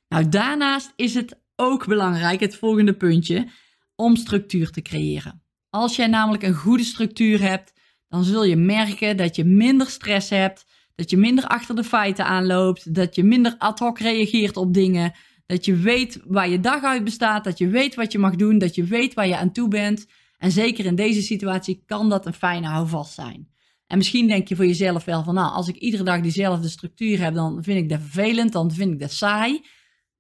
Nou, 0.08 0.28
daarnaast 0.28 0.92
is 0.96 1.14
het 1.14 1.40
ook 1.56 1.86
belangrijk, 1.86 2.40
het 2.40 2.56
volgende 2.56 2.94
puntje, 2.96 3.48
om 3.96 4.16
structuur 4.16 4.70
te 4.70 4.82
creëren. 4.82 5.43
Als 5.74 5.96
jij 5.96 6.06
namelijk 6.06 6.42
een 6.42 6.54
goede 6.54 6.84
structuur 6.84 7.40
hebt, 7.40 7.72
dan 8.08 8.24
zul 8.24 8.44
je 8.44 8.56
merken 8.56 9.16
dat 9.16 9.36
je 9.36 9.44
minder 9.44 9.86
stress 9.86 10.30
hebt, 10.30 10.66
dat 10.94 11.10
je 11.10 11.16
minder 11.16 11.46
achter 11.46 11.76
de 11.76 11.84
feiten 11.84 12.24
aanloopt, 12.24 12.94
dat 12.94 13.14
je 13.14 13.24
minder 13.24 13.54
ad 13.58 13.78
hoc 13.78 13.98
reageert 13.98 14.56
op 14.56 14.74
dingen, 14.74 15.12
dat 15.46 15.64
je 15.64 15.76
weet 15.76 16.20
waar 16.24 16.48
je 16.48 16.60
dag 16.60 16.82
uit 16.82 17.04
bestaat, 17.04 17.44
dat 17.44 17.58
je 17.58 17.68
weet 17.68 17.94
wat 17.94 18.12
je 18.12 18.18
mag 18.18 18.34
doen, 18.34 18.58
dat 18.58 18.74
je 18.74 18.84
weet 18.84 19.14
waar 19.14 19.26
je 19.26 19.36
aan 19.36 19.52
toe 19.52 19.68
bent. 19.68 20.06
En 20.38 20.50
zeker 20.50 20.84
in 20.84 20.94
deze 20.94 21.22
situatie 21.22 21.82
kan 21.86 22.08
dat 22.08 22.26
een 22.26 22.34
fijne 22.34 22.66
houvast 22.66 23.14
zijn. 23.14 23.48
En 23.86 23.96
misschien 23.96 24.26
denk 24.26 24.48
je 24.48 24.56
voor 24.56 24.66
jezelf 24.66 25.04
wel 25.04 25.22
van, 25.22 25.34
nou, 25.34 25.52
als 25.52 25.68
ik 25.68 25.76
iedere 25.76 26.02
dag 26.02 26.20
diezelfde 26.20 26.68
structuur 26.68 27.20
heb, 27.20 27.34
dan 27.34 27.62
vind 27.62 27.78
ik 27.78 27.88
dat 27.88 28.00
vervelend, 28.00 28.52
dan 28.52 28.72
vind 28.72 28.92
ik 28.92 29.00
dat 29.00 29.12
saai. 29.12 29.64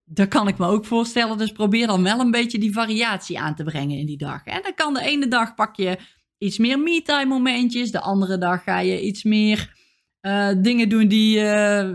Dat 0.04 0.28
kan 0.28 0.48
ik 0.48 0.58
me 0.58 0.66
ook 0.66 0.84
voorstellen. 0.84 1.38
Dus 1.38 1.52
probeer 1.52 1.86
dan 1.86 2.02
wel 2.02 2.20
een 2.20 2.30
beetje 2.30 2.58
die 2.58 2.72
variatie 2.72 3.38
aan 3.38 3.54
te 3.54 3.64
brengen 3.64 3.98
in 3.98 4.06
die 4.06 4.16
dag. 4.16 4.44
En 4.44 4.62
dan 4.62 4.74
kan 4.74 4.94
de 4.94 5.00
ene 5.00 5.28
dag 5.28 5.54
pak 5.54 5.76
je 5.76 5.98
iets 6.38 6.58
meer 6.58 6.78
me-time 6.78 7.24
momentjes. 7.24 7.90
De 7.90 8.00
andere 8.00 8.38
dag 8.38 8.62
ga 8.62 8.78
je 8.78 9.02
iets 9.02 9.22
meer 9.22 9.74
uh, 10.22 10.48
dingen 10.56 10.88
doen 10.88 11.08
die, 11.08 11.38
uh, 11.38 11.90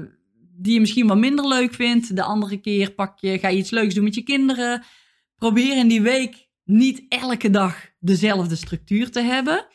die 0.55 0.73
je 0.73 0.79
misschien 0.79 1.07
wat 1.07 1.17
minder 1.17 1.47
leuk 1.47 1.73
vindt. 1.73 2.15
De 2.15 2.23
andere 2.23 2.57
keer 2.57 2.91
pak 2.91 3.19
je, 3.19 3.39
ga 3.39 3.47
je 3.47 3.57
iets 3.57 3.69
leuks 3.69 3.93
doen 3.93 4.03
met 4.03 4.15
je 4.15 4.23
kinderen. 4.23 4.83
Probeer 5.35 5.77
in 5.77 5.87
die 5.87 6.01
week 6.01 6.47
niet 6.63 7.05
elke 7.09 7.49
dag 7.49 7.89
dezelfde 7.99 8.55
structuur 8.55 9.11
te 9.11 9.21
hebben. 9.21 9.65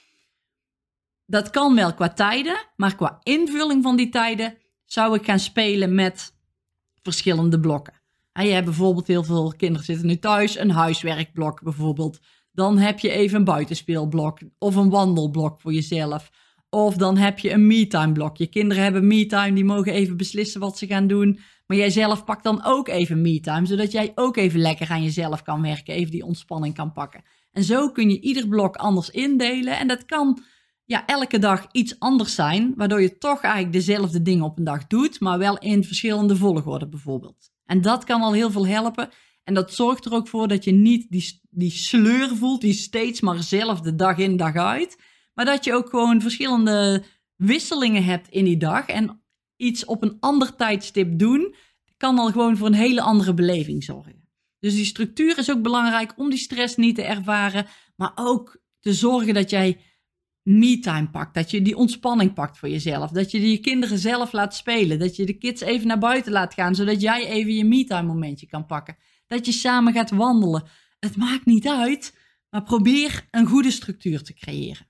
Dat 1.27 1.51
kan 1.51 1.75
wel 1.75 1.95
qua 1.95 2.13
tijden, 2.13 2.57
maar 2.77 2.97
qua 2.97 3.19
invulling 3.23 3.83
van 3.83 3.97
die 3.97 4.09
tijden 4.09 4.59
zou 4.85 5.15
ik 5.15 5.25
gaan 5.25 5.39
spelen 5.39 5.95
met 5.95 6.35
verschillende 7.03 7.61
blokken. 7.61 8.04
En 8.35 8.47
je 8.47 8.53
hebt 8.53 8.65
bijvoorbeeld 8.65 9.07
heel 9.07 9.25
veel 9.25 9.55
kinderen 9.57 9.85
zitten 9.85 10.07
nu 10.07 10.19
thuis, 10.19 10.59
een 10.59 10.71
huiswerkblok 10.71 11.63
bijvoorbeeld. 11.63 12.19
Dan 12.53 12.79
heb 12.79 12.99
je 12.99 13.11
even 13.11 13.39
een 13.39 13.45
buitenspeelblok 13.45 14.39
of 14.59 14.77
een 14.77 14.91
wandelblok 14.91 15.61
voor 15.61 15.73
jezelf. 15.73 16.31
Of 16.71 16.97
dan 16.97 17.17
heb 17.17 17.39
je 17.39 17.51
een 17.51 17.67
me-time 17.67 18.13
blok. 18.13 18.37
Je 18.37 18.47
kinderen 18.47 18.83
hebben 18.83 19.07
me-time, 19.07 19.53
die 19.53 19.65
mogen 19.65 19.93
even 19.93 20.17
beslissen 20.17 20.61
wat 20.61 20.79
ze 20.79 20.87
gaan 20.87 21.07
doen. 21.07 21.39
Maar 21.67 21.77
jij 21.77 21.91
zelf 21.91 22.25
pakt 22.25 22.45
dan 22.45 22.65
ook 22.65 22.89
even 22.89 23.21
me-time, 23.21 23.67
zodat 23.67 23.93
jij 23.93 24.13
ook 24.15 24.37
even 24.37 24.61
lekker 24.61 24.91
aan 24.91 25.03
jezelf 25.03 25.43
kan 25.43 25.63
werken, 25.63 25.95
even 25.95 26.11
die 26.11 26.25
ontspanning 26.25 26.75
kan 26.75 26.93
pakken. 26.93 27.23
En 27.53 27.65
zo 27.65 27.91
kun 27.91 28.11
je 28.11 28.21
ieder 28.21 28.49
blok 28.49 28.77
anders 28.77 29.11
indelen. 29.11 29.79
En 29.79 29.89
dat 29.89 30.05
kan 30.05 30.43
ja, 30.85 31.07
elke 31.07 31.39
dag 31.39 31.67
iets 31.73 31.99
anders 31.99 32.35
zijn, 32.35 32.73
waardoor 32.77 33.03
je 33.03 33.19
toch 33.19 33.41
eigenlijk 33.41 33.73
dezelfde 33.73 34.23
dingen 34.23 34.45
op 34.45 34.59
een 34.59 34.65
dag 34.65 34.87
doet, 34.87 35.21
maar 35.21 35.39
wel 35.39 35.59
in 35.59 35.85
verschillende 35.85 36.37
volgorde 36.37 36.89
bijvoorbeeld. 36.89 37.54
En 37.65 37.81
dat 37.81 38.05
kan 38.05 38.23
al 38.23 38.33
heel 38.33 38.51
veel 38.51 38.67
helpen. 38.67 39.11
En 39.45 39.55
dat 39.55 39.75
zorgt 39.75 40.05
er 40.05 40.13
ook 40.13 40.29
voor 40.29 40.49
dat 40.49 40.65
je 40.65 40.73
niet 40.73 41.07
die, 41.11 41.41
die 41.51 41.71
sleur 41.71 42.37
voelt, 42.37 42.61
die 42.61 42.73
steeds 42.73 43.21
maar 43.21 43.37
dezelfde 43.37 43.95
dag 43.95 44.19
in 44.19 44.37
dag 44.37 44.55
uit. 44.55 44.99
Maar 45.35 45.45
dat 45.45 45.65
je 45.65 45.75
ook 45.75 45.89
gewoon 45.89 46.21
verschillende 46.21 47.05
wisselingen 47.37 48.05
hebt 48.05 48.29
in 48.29 48.45
die 48.45 48.57
dag. 48.57 48.87
En 48.87 49.23
iets 49.57 49.85
op 49.85 50.03
een 50.03 50.17
ander 50.21 50.57
tijdstip 50.57 51.19
doen, 51.19 51.55
kan 51.97 52.19
al 52.19 52.31
gewoon 52.31 52.57
voor 52.57 52.67
een 52.67 52.75
hele 52.75 53.01
andere 53.01 53.35
beleving 53.35 53.85
zorgen. 53.85 54.29
Dus 54.59 54.75
die 54.75 54.85
structuur 54.85 55.39
is 55.39 55.51
ook 55.51 55.63
belangrijk 55.63 56.13
om 56.17 56.31
die 56.31 56.39
stress 56.39 56.77
niet 56.77 56.95
te 56.95 57.03
ervaren, 57.03 57.67
maar 57.97 58.13
ook 58.15 58.63
te 58.81 58.95
zorgen 58.95 59.35
dat 59.35 59.51
jij 59.51 59.81
me-time 60.45 61.11
pakt. 61.11 61.35
Dat 61.35 61.51
je 61.51 61.63
die 61.63 61.77
ontspanning 61.77 62.35
pakt 62.35 62.59
voor 62.59 62.69
jezelf. 62.69 63.11
Dat 63.11 63.31
je 63.31 63.41
die 63.41 63.59
kinderen 63.59 63.99
zelf 63.99 64.33
laat 64.33 64.55
spelen. 64.55 64.99
Dat 64.99 65.17
je 65.17 65.27
de 65.27 65.39
kids 65.39 65.61
even 65.61 65.87
naar 65.87 65.99
buiten 65.99 66.33
laat 66.33 66.55
gaan, 66.55 66.75
zodat 66.75 67.01
jij 67.01 67.27
even 67.27 67.55
je 67.55 67.65
me-time 67.65 68.07
momentje 68.07 68.47
kan 68.47 68.67
pakken. 68.67 68.97
Dat 69.27 69.47
je 69.47 69.53
samen 69.53 69.93
gaat 69.93 70.11
wandelen. 70.11 70.65
Het 71.01 71.17
maakt 71.17 71.45
niet 71.45 71.69
uit, 71.69 72.19
maar 72.51 72.63
probeer 72.63 73.29
een 73.31 73.47
goede 73.47 73.71
structuur 73.71 74.23
te 74.23 74.35
creëren. 74.35 74.87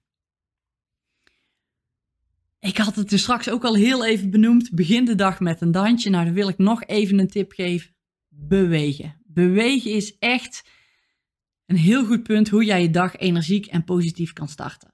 Ik 2.59 2.77
had 2.77 2.97
het 2.97 3.13
er 3.13 3.19
straks 3.19 3.49
ook 3.49 3.65
al 3.65 3.75
heel 3.75 4.05
even 4.05 4.31
benoemd. 4.31 4.71
Begin 4.71 5.05
de 5.05 5.15
dag 5.15 5.41
met 5.41 5.61
een 5.61 5.73
dansje. 5.73 6.11
Nou, 6.11 6.25
dan 6.25 6.35
wil 6.35 6.49
ik 6.49 6.59
nog 6.59 6.85
even 6.85 7.19
een 7.19 7.29
tip 7.29 7.53
geven. 7.53 7.95
Bewegen. 8.29 9.21
Bewegen 9.25 9.91
is 9.91 10.19
echt 10.19 10.69
een 11.67 11.77
heel 11.77 12.05
goed 12.05 12.23
punt 12.23 12.49
hoe 12.49 12.65
jij 12.65 12.83
je 12.83 12.91
dag 12.91 13.17
energiek 13.17 13.67
en 13.67 13.85
positief 13.85 14.33
kan 14.33 14.49
starten. 14.49 14.94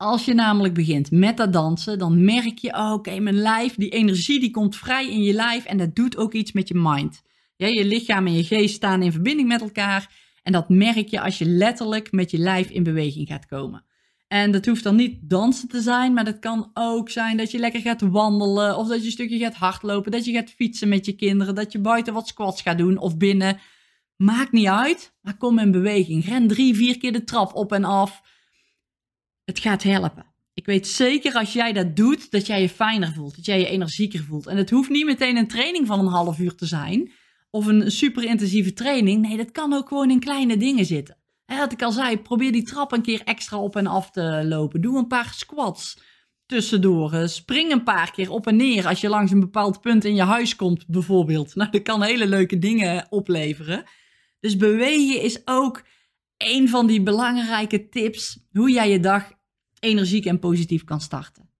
Als 0.00 0.24
je 0.24 0.34
namelijk 0.34 0.74
begint 0.74 1.10
met 1.10 1.36
dat 1.36 1.52
dansen, 1.52 1.98
dan 1.98 2.24
merk 2.24 2.58
je, 2.58 2.74
oh, 2.74 2.92
oké, 2.92 3.18
mijn 3.18 3.34
lijf, 3.36 3.74
die 3.74 3.88
energie 3.88 4.40
die 4.40 4.50
komt 4.50 4.76
vrij 4.76 5.10
in 5.10 5.22
je 5.22 5.32
lijf 5.32 5.64
en 5.64 5.76
dat 5.76 5.94
doet 5.94 6.16
ook 6.16 6.32
iets 6.32 6.52
met 6.52 6.68
je 6.68 6.74
mind. 6.76 7.22
Ja, 7.56 7.66
je 7.66 7.84
lichaam 7.84 8.26
en 8.26 8.32
je 8.32 8.44
geest 8.44 8.74
staan 8.74 9.02
in 9.02 9.12
verbinding 9.12 9.48
met 9.48 9.60
elkaar 9.60 10.14
en 10.42 10.52
dat 10.52 10.68
merk 10.68 11.08
je 11.08 11.20
als 11.20 11.38
je 11.38 11.44
letterlijk 11.44 12.12
met 12.12 12.30
je 12.30 12.38
lijf 12.38 12.70
in 12.70 12.82
beweging 12.82 13.28
gaat 13.28 13.46
komen. 13.46 13.84
En 14.28 14.50
dat 14.50 14.66
hoeft 14.66 14.82
dan 14.82 14.96
niet 14.96 15.18
dansen 15.22 15.68
te 15.68 15.80
zijn, 15.80 16.12
maar 16.12 16.24
dat 16.24 16.38
kan 16.38 16.70
ook 16.74 17.10
zijn 17.10 17.36
dat 17.36 17.50
je 17.50 17.58
lekker 17.58 17.80
gaat 17.80 18.00
wandelen 18.00 18.76
of 18.76 18.88
dat 18.88 19.00
je 19.00 19.04
een 19.04 19.10
stukje 19.10 19.38
gaat 19.38 19.54
hardlopen, 19.54 20.12
dat 20.12 20.24
je 20.24 20.32
gaat 20.32 20.50
fietsen 20.50 20.88
met 20.88 21.06
je 21.06 21.12
kinderen, 21.12 21.54
dat 21.54 21.72
je 21.72 21.80
buiten 21.80 22.14
wat 22.14 22.28
squats 22.28 22.62
gaat 22.62 22.78
doen 22.78 22.98
of 22.98 23.16
binnen. 23.16 23.58
Maakt 24.16 24.52
niet 24.52 24.66
uit, 24.66 25.14
maar 25.20 25.36
kom 25.36 25.58
in 25.58 25.70
beweging. 25.70 26.24
Ren 26.24 26.48
drie, 26.48 26.74
vier 26.74 26.98
keer 26.98 27.12
de 27.12 27.24
trap 27.24 27.54
op 27.54 27.72
en 27.72 27.84
af 27.84 28.22
het 29.50 29.58
gaat 29.58 29.82
helpen. 29.82 30.26
Ik 30.54 30.66
weet 30.66 30.86
zeker 30.86 31.34
als 31.34 31.52
jij 31.52 31.72
dat 31.72 31.96
doet, 31.96 32.30
dat 32.30 32.46
jij 32.46 32.60
je 32.60 32.68
fijner 32.68 33.12
voelt, 33.12 33.36
dat 33.36 33.44
jij 33.44 33.58
je 33.58 33.66
energieker 33.66 34.24
voelt. 34.24 34.46
En 34.46 34.56
het 34.56 34.70
hoeft 34.70 34.90
niet 34.90 35.04
meteen 35.04 35.36
een 35.36 35.48
training 35.48 35.86
van 35.86 35.98
een 35.98 36.06
half 36.06 36.38
uur 36.38 36.54
te 36.54 36.66
zijn 36.66 37.12
of 37.50 37.66
een 37.66 37.90
super 37.90 38.24
intensieve 38.24 38.72
training. 38.72 39.22
Nee, 39.22 39.36
dat 39.36 39.52
kan 39.52 39.72
ook 39.72 39.88
gewoon 39.88 40.10
in 40.10 40.20
kleine 40.20 40.56
dingen 40.56 40.84
zitten. 40.84 41.16
Hè, 41.46 41.58
wat 41.58 41.72
ik 41.72 41.82
al 41.82 41.92
zei, 41.92 42.18
probeer 42.18 42.52
die 42.52 42.62
trap 42.62 42.92
een 42.92 43.02
keer 43.02 43.20
extra 43.24 43.58
op 43.58 43.76
en 43.76 43.86
af 43.86 44.10
te 44.10 44.44
lopen. 44.44 44.80
Doe 44.80 44.98
een 44.98 45.06
paar 45.06 45.32
squats 45.34 46.02
tussendoor. 46.46 47.28
Spring 47.28 47.72
een 47.72 47.84
paar 47.84 48.10
keer 48.10 48.30
op 48.30 48.46
en 48.46 48.56
neer 48.56 48.86
als 48.86 49.00
je 49.00 49.08
langs 49.08 49.32
een 49.32 49.40
bepaald 49.40 49.80
punt 49.80 50.04
in 50.04 50.14
je 50.14 50.22
huis 50.22 50.56
komt, 50.56 50.86
bijvoorbeeld. 50.86 51.54
Nou, 51.60 51.70
dat 51.70 51.82
kan 51.82 52.02
hele 52.02 52.26
leuke 52.26 52.58
dingen 52.58 53.06
opleveren. 53.10 53.84
Dus 54.40 54.56
bewegen 54.56 55.22
is 55.22 55.40
ook 55.44 55.82
een 56.36 56.68
van 56.68 56.86
die 56.86 57.02
belangrijke 57.02 57.88
tips 57.88 58.38
hoe 58.52 58.70
jij 58.70 58.90
je 58.90 59.00
dag 59.00 59.38
energiek 59.80 60.24
en 60.24 60.38
positief 60.38 60.84
kan 60.84 61.00
starten. 61.00 61.50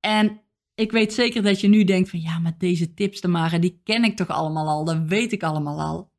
En 0.00 0.40
ik 0.74 0.92
weet 0.92 1.12
zeker 1.12 1.42
dat 1.42 1.60
je 1.60 1.68
nu 1.68 1.84
denkt 1.84 2.10
van 2.10 2.20
ja, 2.20 2.38
maar 2.38 2.54
deze 2.58 2.94
tips 2.94 3.20
te 3.20 3.28
maken, 3.28 3.60
die 3.60 3.80
ken 3.84 4.04
ik 4.04 4.16
toch 4.16 4.28
allemaal 4.28 4.68
al, 4.68 4.84
dat 4.84 5.02
weet 5.06 5.32
ik 5.32 5.42
allemaal 5.42 5.80
al. 5.80 6.12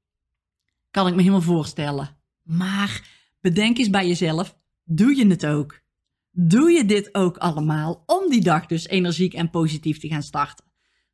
Kan 0.92 1.08
ik 1.08 1.14
me 1.14 1.20
helemaal 1.20 1.42
voorstellen. 1.42 2.18
Maar 2.44 3.08
bedenk 3.42 3.78
eens 3.78 3.90
bij 3.90 4.08
jezelf, 4.08 4.58
doe 4.84 5.16
je 5.16 5.28
het 5.28 5.46
ook? 5.46 5.82
Doe 6.32 6.72
je 6.72 6.86
dit 6.86 7.16
ook 7.16 7.38
allemaal 7.38 8.04
om 8.06 8.30
die 8.30 8.42
dag 8.42 8.66
dus 8.66 8.88
energiek 8.88 9.34
en 9.34 9.50
positief 9.50 10.00
te 10.00 10.08
gaan 10.08 10.24
starten? 10.24 10.66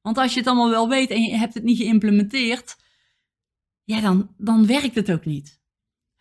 Want 0.02 0.18
als 0.18 0.34
je 0.34 0.40
het 0.40 0.48
allemaal 0.48 0.70
wel 0.70 0.90
weet 0.90 1.10
en 1.10 1.22
je 1.22 1.36
hebt 1.36 1.54
het 1.54 1.64
niet 1.64 1.78
geïmplementeerd, 1.78 2.76
ja, 3.84 4.02
dan, 4.02 4.34
dan 4.38 4.66
werkt 4.66 4.96
het 4.96 5.12
ook 5.12 5.26
niet 5.26 5.64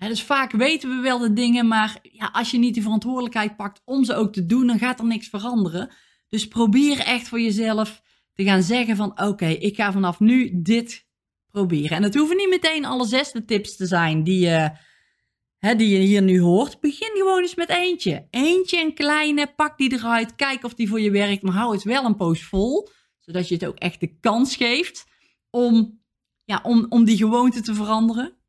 dus 0.09 0.23
vaak 0.23 0.53
weten 0.53 0.97
we 0.97 1.03
wel 1.03 1.19
de 1.19 1.33
dingen, 1.33 1.69
maar 1.69 1.99
ja, 2.03 2.29
als 2.33 2.51
je 2.51 2.59
niet 2.59 2.75
de 2.75 2.83
verantwoordelijkheid 2.83 3.57
pakt 3.57 3.83
om 3.85 4.05
ze 4.05 4.15
ook 4.15 4.33
te 4.33 4.47
doen, 4.47 4.67
dan 4.67 4.79
gaat 4.79 4.99
er 4.99 5.07
niks 5.07 5.29
veranderen. 5.29 5.91
Dus 6.29 6.49
probeer 6.49 6.99
echt 6.99 7.29
voor 7.29 7.41
jezelf 7.41 8.03
te 8.35 8.45
gaan 8.45 8.63
zeggen 8.63 8.97
van 8.97 9.21
oké, 9.23 9.47
ik 9.47 9.77
ga 9.77 9.93
vanaf 9.93 10.21
nu 10.21 10.51
dit 10.63 11.07
proberen. 11.51 11.97
En 11.97 12.03
het 12.03 12.15
hoeven 12.15 12.37
niet 12.37 12.49
meteen 12.49 12.85
alle 12.85 13.07
zesde 13.07 13.45
tips 13.45 13.77
te 13.77 13.87
zijn 13.87 14.25
die 14.25 14.39
je, 14.39 14.71
die 15.59 15.89
je 15.89 15.99
hier 15.99 16.23
nu 16.23 16.41
hoort. 16.41 16.81
Begin 16.81 17.11
gewoon 17.15 17.43
eens 17.43 17.55
met 17.55 17.69
eentje. 17.69 18.27
Eentje, 18.31 18.81
een 18.81 18.95
kleine, 18.95 19.53
pak 19.57 19.79
die 19.79 19.93
eruit, 19.93 20.35
kijk 20.35 20.65
of 20.65 20.75
die 20.75 20.89
voor 20.89 21.01
je 21.01 21.11
werkt, 21.11 21.43
maar 21.43 21.55
hou 21.55 21.73
het 21.73 21.83
wel 21.83 22.05
een 22.05 22.17
poos 22.17 22.45
vol, 22.45 22.89
zodat 23.19 23.49
je 23.49 23.55
het 23.55 23.67
ook 23.67 23.79
echt 23.79 24.01
de 24.01 24.19
kans 24.21 24.57
geeft 24.57 25.05
om, 25.51 26.03
ja, 26.45 26.61
om, 26.63 26.87
om 26.89 27.05
die 27.05 27.17
gewoonte 27.17 27.61
te 27.61 27.75
veranderen. 27.75 28.44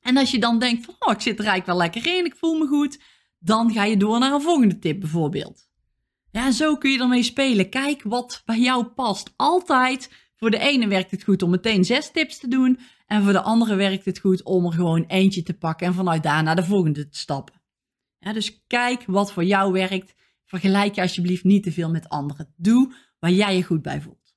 En 0.00 0.16
als 0.16 0.30
je 0.30 0.38
dan 0.38 0.58
denkt 0.58 0.84
van, 0.84 0.94
oh, 0.98 1.12
ik 1.12 1.20
zit 1.20 1.38
er 1.38 1.46
eigenlijk 1.46 1.66
wel 1.66 1.76
lekker 1.76 2.18
in, 2.18 2.24
ik 2.24 2.36
voel 2.36 2.58
me 2.58 2.66
goed, 2.66 3.00
dan 3.38 3.72
ga 3.72 3.84
je 3.84 3.96
door 3.96 4.18
naar 4.18 4.32
een 4.32 4.40
volgende 4.40 4.78
tip 4.78 5.00
bijvoorbeeld. 5.00 5.68
Ja, 6.30 6.50
zo 6.50 6.76
kun 6.76 6.90
je 6.90 6.98
ermee 7.00 7.22
spelen. 7.22 7.68
Kijk 7.68 8.02
wat 8.02 8.42
bij 8.44 8.60
jou 8.60 8.84
past. 8.84 9.32
Altijd, 9.36 10.10
voor 10.36 10.50
de 10.50 10.58
ene 10.58 10.88
werkt 10.88 11.10
het 11.10 11.24
goed 11.24 11.42
om 11.42 11.50
meteen 11.50 11.84
zes 11.84 12.10
tips 12.10 12.38
te 12.38 12.48
doen. 12.48 12.78
En 13.06 13.22
voor 13.22 13.32
de 13.32 13.40
andere 13.42 13.74
werkt 13.74 14.04
het 14.04 14.18
goed 14.18 14.42
om 14.42 14.66
er 14.66 14.72
gewoon 14.72 15.04
eentje 15.06 15.42
te 15.42 15.54
pakken 15.54 15.86
en 15.86 15.94
vanuit 15.94 16.22
daar 16.22 16.42
naar 16.42 16.56
de 16.56 16.64
volgende 16.64 17.08
te 17.08 17.18
stappen. 17.18 17.62
Ja, 18.18 18.32
dus 18.32 18.64
kijk 18.66 19.04
wat 19.06 19.32
voor 19.32 19.44
jou 19.44 19.72
werkt. 19.72 20.14
Vergelijk 20.44 20.94
je 20.94 21.00
alsjeblieft 21.00 21.44
niet 21.44 21.62
te 21.62 21.72
veel 21.72 21.90
met 21.90 22.08
anderen. 22.08 22.54
Doe 22.56 22.94
waar 23.18 23.30
jij 23.30 23.56
je 23.56 23.62
goed 23.62 23.82
bij 23.82 24.00
voelt. 24.00 24.34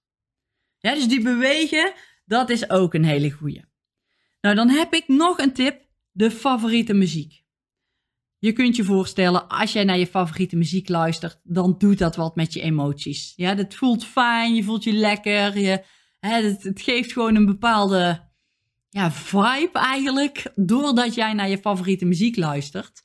Ja, 0.78 0.94
dus 0.94 1.08
die 1.08 1.22
bewegen, 1.22 1.94
dat 2.26 2.50
is 2.50 2.70
ook 2.70 2.94
een 2.94 3.06
hele 3.06 3.32
goeie. 3.32 3.62
Nou, 4.44 4.56
dan 4.56 4.70
heb 4.70 4.94
ik 4.94 5.08
nog 5.08 5.38
een 5.38 5.54
tip: 5.54 5.88
de 6.12 6.32
favoriete 6.32 6.94
muziek. 6.94 7.42
Je 8.38 8.54
kunt 8.54 8.76
je 8.76 8.84
voorstellen, 8.84 9.48
als 9.48 9.74
jij 9.74 9.84
naar 9.84 9.98
je 9.98 10.08
favoriete 10.08 10.56
muziek 10.56 10.90
luistert, 10.90 11.40
dan 11.44 11.76
doet 11.78 11.98
dat 11.98 12.16
wat 12.16 12.36
met 12.36 12.54
je 12.54 12.62
emoties. 12.62 13.34
Ja, 13.36 13.56
dat 13.56 13.74
voelt 13.74 14.06
fijn, 14.06 14.56
je 14.56 14.64
voelt 14.64 14.84
je 14.84 14.92
lekker. 14.92 15.60
Je, 15.60 15.84
hè, 16.20 16.42
het, 16.42 16.82
geeft 16.82 17.12
gewoon 17.12 17.36
een 17.36 17.46
bepaalde 17.46 18.32
ja, 18.90 19.12
vibe 19.12 19.80
eigenlijk, 19.80 20.52
doordat 20.56 21.14
jij 21.14 21.34
naar 21.34 21.50
je 21.50 21.58
favoriete 21.58 22.06
muziek 22.06 22.36
luistert. 22.36 23.02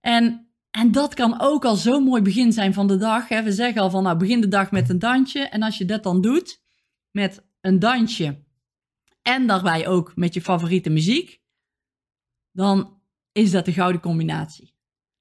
En, 0.00 0.50
en 0.70 0.92
dat 0.92 1.14
kan 1.14 1.40
ook 1.40 1.64
al 1.64 1.76
zo'n 1.76 2.04
mooi 2.04 2.22
begin 2.22 2.52
zijn 2.52 2.74
van 2.74 2.86
de 2.86 2.96
dag. 2.96 3.28
Hè. 3.28 3.42
We 3.42 3.52
zeggen 3.52 3.82
al 3.82 3.90
van, 3.90 4.02
nou, 4.02 4.16
begin 4.16 4.40
de 4.40 4.48
dag 4.48 4.70
met 4.70 4.88
een 4.88 4.98
dansje. 4.98 5.40
En 5.40 5.62
als 5.62 5.78
je 5.78 5.84
dat 5.84 6.02
dan 6.02 6.20
doet, 6.20 6.62
met 7.10 7.46
een 7.60 7.78
dansje 7.78 8.45
en 9.26 9.46
daarbij 9.46 9.86
ook 9.86 10.12
met 10.16 10.34
je 10.34 10.40
favoriete 10.40 10.90
muziek, 10.90 11.40
dan 12.52 13.00
is 13.32 13.50
dat 13.50 13.64
de 13.64 13.72
gouden 13.72 14.00
combinatie. 14.00 14.74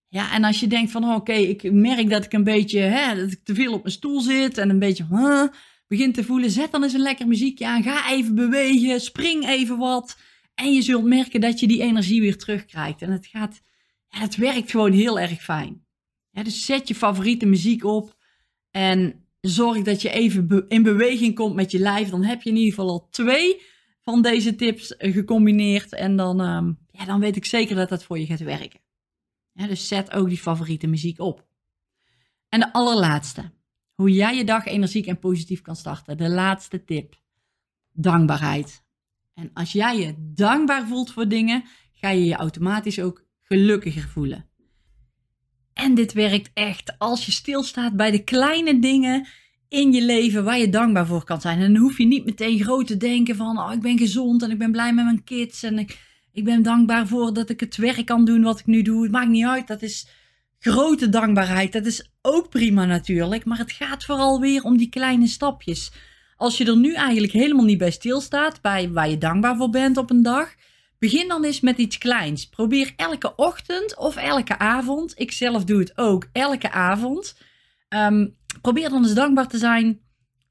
Ja, 0.07 0.33
en 0.33 0.43
als 0.43 0.59
je 0.59 0.67
denkt 0.67 0.91
van 0.91 1.13
oké, 1.13 1.33
ik 1.33 1.71
merk 1.71 2.09
dat 2.09 2.25
ik 2.25 2.33
een 2.33 2.43
beetje, 2.43 2.79
hè, 2.79 3.15
dat 3.15 3.31
ik 3.31 3.43
te 3.43 3.55
veel 3.55 3.73
op 3.73 3.81
mijn 3.81 3.93
stoel 3.93 4.21
zit 4.21 4.57
en 4.57 4.69
een 4.69 4.79
beetje, 4.79 5.05
huh, 5.09 5.47
begint 5.87 6.13
te 6.13 6.23
voelen, 6.23 6.51
zet 6.51 6.71
dan 6.71 6.83
eens 6.83 6.93
een 6.93 6.99
lekker 6.99 7.27
muziekje 7.27 7.67
aan. 7.67 7.83
Ga 7.83 8.11
even 8.11 8.35
bewegen, 8.35 9.01
spring 9.01 9.47
even 9.47 9.77
wat. 9.77 10.17
En 10.55 10.73
je 10.73 10.81
zult 10.81 11.05
merken 11.05 11.41
dat 11.41 11.59
je 11.59 11.67
die 11.67 11.81
energie 11.81 12.21
weer 12.21 12.37
terugkrijgt. 12.37 13.01
En 13.01 13.11
het, 13.11 13.27
gaat, 13.27 13.61
ja, 14.07 14.19
het 14.19 14.35
werkt 14.35 14.71
gewoon 14.71 14.91
heel 14.91 15.19
erg 15.19 15.43
fijn. 15.43 15.85
Dus 16.31 16.65
zet 16.65 16.87
je 16.87 16.95
favoriete 16.95 17.45
muziek 17.45 17.83
op. 17.83 18.15
En 18.71 19.27
zorg 19.41 19.81
dat 19.81 20.01
je 20.01 20.09
even 20.09 20.65
in 20.67 20.83
beweging 20.83 21.35
komt 21.35 21.55
met 21.55 21.71
je 21.71 21.79
lijf. 21.79 22.09
Dan 22.09 22.23
heb 22.23 22.41
je 22.41 22.49
in 22.49 22.55
ieder 22.55 22.73
geval 22.73 22.89
al 22.89 23.07
twee 23.09 23.73
van 24.05 24.21
deze 24.21 24.55
tips 24.55 24.97
eh, 24.97 25.13
gecombineerd. 25.13 25.93
En 25.93 26.15
dan, 26.15 26.41
ehm, 26.41 26.73
ja, 26.91 27.05
dan 27.05 27.19
weet 27.19 27.35
ik 27.35 27.45
zeker 27.45 27.75
dat 27.75 27.89
dat 27.89 28.03
voor 28.03 28.19
je 28.19 28.25
gaat 28.25 28.39
werken. 28.39 28.79
Dus 29.53 29.87
zet 29.87 30.11
ook 30.11 30.27
die 30.27 30.37
favoriete 30.37 30.87
muziek 30.87 31.19
op. 31.19 31.47
En 32.49 32.59
de 32.59 32.73
allerlaatste. 32.73 33.51
Hoe 33.93 34.11
jij 34.11 34.35
je 34.35 34.43
dag 34.43 34.65
energiek 34.65 35.05
en 35.05 35.19
positief 35.19 35.61
kan 35.61 35.75
starten. 35.75 36.17
De 36.17 36.29
laatste 36.29 36.83
tip. 36.83 37.21
Dankbaarheid. 37.91 38.83
En 39.33 39.49
als 39.53 39.71
jij 39.71 39.97
je 39.97 40.13
dankbaar 40.17 40.87
voelt 40.87 41.11
voor 41.11 41.27
dingen, 41.27 41.63
ga 41.93 42.09
je 42.09 42.25
je 42.25 42.35
automatisch 42.35 42.99
ook 42.99 43.25
gelukkiger 43.41 44.07
voelen. 44.07 44.49
En 45.73 45.95
dit 45.95 46.13
werkt 46.13 46.51
echt 46.53 46.99
als 46.99 47.25
je 47.25 47.31
stilstaat 47.31 47.95
bij 47.95 48.11
de 48.11 48.23
kleine 48.23 48.79
dingen 48.79 49.27
in 49.69 49.91
je 49.91 50.01
leven 50.01 50.43
waar 50.43 50.57
je 50.57 50.69
dankbaar 50.69 51.05
voor 51.05 51.23
kan 51.23 51.41
zijn. 51.41 51.61
En 51.61 51.73
dan 51.73 51.81
hoef 51.81 51.97
je 51.97 52.05
niet 52.05 52.25
meteen 52.25 52.59
groot 52.59 52.87
te 52.87 52.97
denken 52.97 53.35
van, 53.35 53.57
oh, 53.57 53.73
ik 53.73 53.81
ben 53.81 53.97
gezond 53.97 54.43
en 54.43 54.51
ik 54.51 54.57
ben 54.57 54.71
blij 54.71 54.93
met 54.93 55.05
mijn 55.05 55.23
kids 55.23 55.63
en 55.63 55.79
ik, 55.79 55.99
ik 56.31 56.43
ben 56.43 56.63
dankbaar 56.63 57.07
voor 57.07 57.33
dat 57.33 57.49
ik 57.49 57.59
het 57.59 57.75
werk 57.75 58.05
kan 58.05 58.25
doen 58.25 58.43
wat 58.43 58.59
ik 58.59 58.65
nu 58.65 58.81
doe. 58.81 59.03
Het 59.03 59.11
maakt 59.11 59.29
niet 59.29 59.45
uit, 59.45 59.67
dat 59.67 59.81
is 59.81 60.07
grote 60.59 61.09
dankbaarheid. 61.09 61.73
Dat 61.73 61.85
is 61.85 62.09
ook 62.21 62.49
prima 62.49 62.85
natuurlijk, 62.85 63.45
maar 63.45 63.57
het 63.57 63.71
gaat 63.71 64.05
vooral 64.05 64.39
weer 64.39 64.63
om 64.63 64.77
die 64.77 64.89
kleine 64.89 65.27
stapjes. 65.27 65.91
Als 66.37 66.57
je 66.57 66.65
er 66.65 66.77
nu 66.77 66.93
eigenlijk 66.93 67.33
helemaal 67.33 67.65
niet 67.65 67.77
bij 67.77 67.91
stilstaat, 67.91 68.61
bij 68.61 68.91
waar 68.91 69.09
je 69.09 69.17
dankbaar 69.17 69.55
voor 69.55 69.69
bent 69.69 69.97
op 69.97 70.09
een 70.09 70.23
dag, 70.23 70.55
begin 70.99 71.27
dan 71.27 71.43
eens 71.43 71.59
met 71.59 71.77
iets 71.77 71.97
kleins. 71.97 72.49
Probeer 72.49 72.93
elke 72.95 73.35
ochtend 73.35 73.97
of 73.97 74.15
elke 74.15 74.57
avond, 74.57 75.13
ik 75.19 75.31
zelf 75.31 75.63
doe 75.63 75.79
het 75.79 75.97
ook 75.97 76.27
elke 76.31 76.71
avond, 76.71 77.37
um, 77.89 78.35
probeer 78.61 78.89
dan 78.89 79.03
eens 79.03 79.13
dankbaar 79.13 79.47
te 79.47 79.57
zijn 79.57 79.99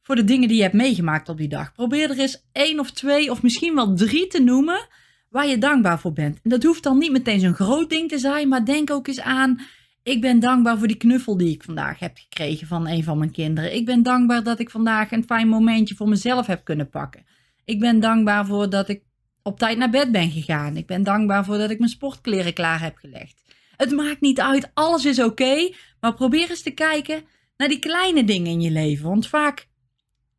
voor 0.03 0.17
de 0.17 0.25
dingen 0.25 0.49
die 0.49 0.57
je 0.57 0.63
hebt 0.63 0.75
meegemaakt 0.75 1.29
op 1.29 1.37
die 1.37 1.49
dag. 1.49 1.73
Probeer 1.73 2.11
er 2.11 2.19
eens 2.19 2.45
één 2.53 2.81
of 2.81 2.91
twee 2.91 3.31
of 3.31 3.43
misschien 3.43 3.75
wel 3.75 3.95
drie 3.95 4.27
te 4.27 4.43
noemen 4.43 4.89
waar 5.29 5.47
je 5.47 5.59
dankbaar 5.59 6.01
voor 6.01 6.13
bent. 6.13 6.41
En 6.43 6.51
dat 6.51 6.63
hoeft 6.63 6.83
dan 6.83 6.99
niet 6.99 7.13
meteen 7.13 7.41
zo'n 7.41 7.55
groot 7.55 7.91
ding 7.91 8.09
te 8.09 8.19
zijn, 8.19 8.49
maar 8.49 8.65
denk 8.65 8.91
ook 8.91 9.07
eens 9.07 9.21
aan. 9.21 9.61
Ik 10.03 10.21
ben 10.21 10.41
dankbaar 10.41 10.79
voor 10.79 10.87
die 10.87 10.97
knuffel 10.97 11.37
die 11.37 11.55
ik 11.55 11.63
vandaag 11.63 11.99
heb 11.99 12.17
gekregen 12.17 12.67
van 12.67 12.89
een 12.89 13.05
van 13.05 13.19
mijn 13.19 13.31
kinderen. 13.31 13.75
Ik 13.75 13.85
ben 13.85 14.03
dankbaar 14.03 14.43
dat 14.43 14.59
ik 14.59 14.71
vandaag 14.71 15.13
een 15.13 15.25
fijn 15.25 15.49
momentje 15.49 15.95
voor 15.95 16.09
mezelf 16.09 16.47
heb 16.47 16.65
kunnen 16.65 16.89
pakken. 16.89 17.27
Ik 17.65 17.81
ben 17.81 18.01
dankbaar 18.01 18.47
voor 18.47 18.71
dat 18.71 18.89
ik 18.89 19.03
op 19.43 19.59
tijd 19.59 19.79
naar 19.79 19.91
bed 19.91 20.13
ben 20.13 20.31
gegaan. 20.31 20.77
Ik 20.77 20.87
ben 20.87 21.03
dankbaar 21.03 21.45
voor 21.45 21.59
dat 21.59 21.71
ik 21.71 21.79
mijn 21.79 21.91
sportkleren 21.91 22.53
klaar 22.53 22.81
heb 22.81 22.97
gelegd. 22.97 23.43
Het 23.77 23.91
maakt 23.91 24.21
niet 24.21 24.41
uit, 24.41 24.71
alles 24.75 25.05
is 25.05 25.23
oké, 25.23 25.71
maar 26.01 26.15
probeer 26.15 26.51
eens 26.51 26.63
te 26.63 26.71
kijken 26.71 27.23
die 27.69 27.79
kleine 27.79 28.25
dingen 28.25 28.51
in 28.51 28.61
je 28.61 28.71
leven. 28.71 29.09
Want 29.09 29.27
vaak 29.27 29.69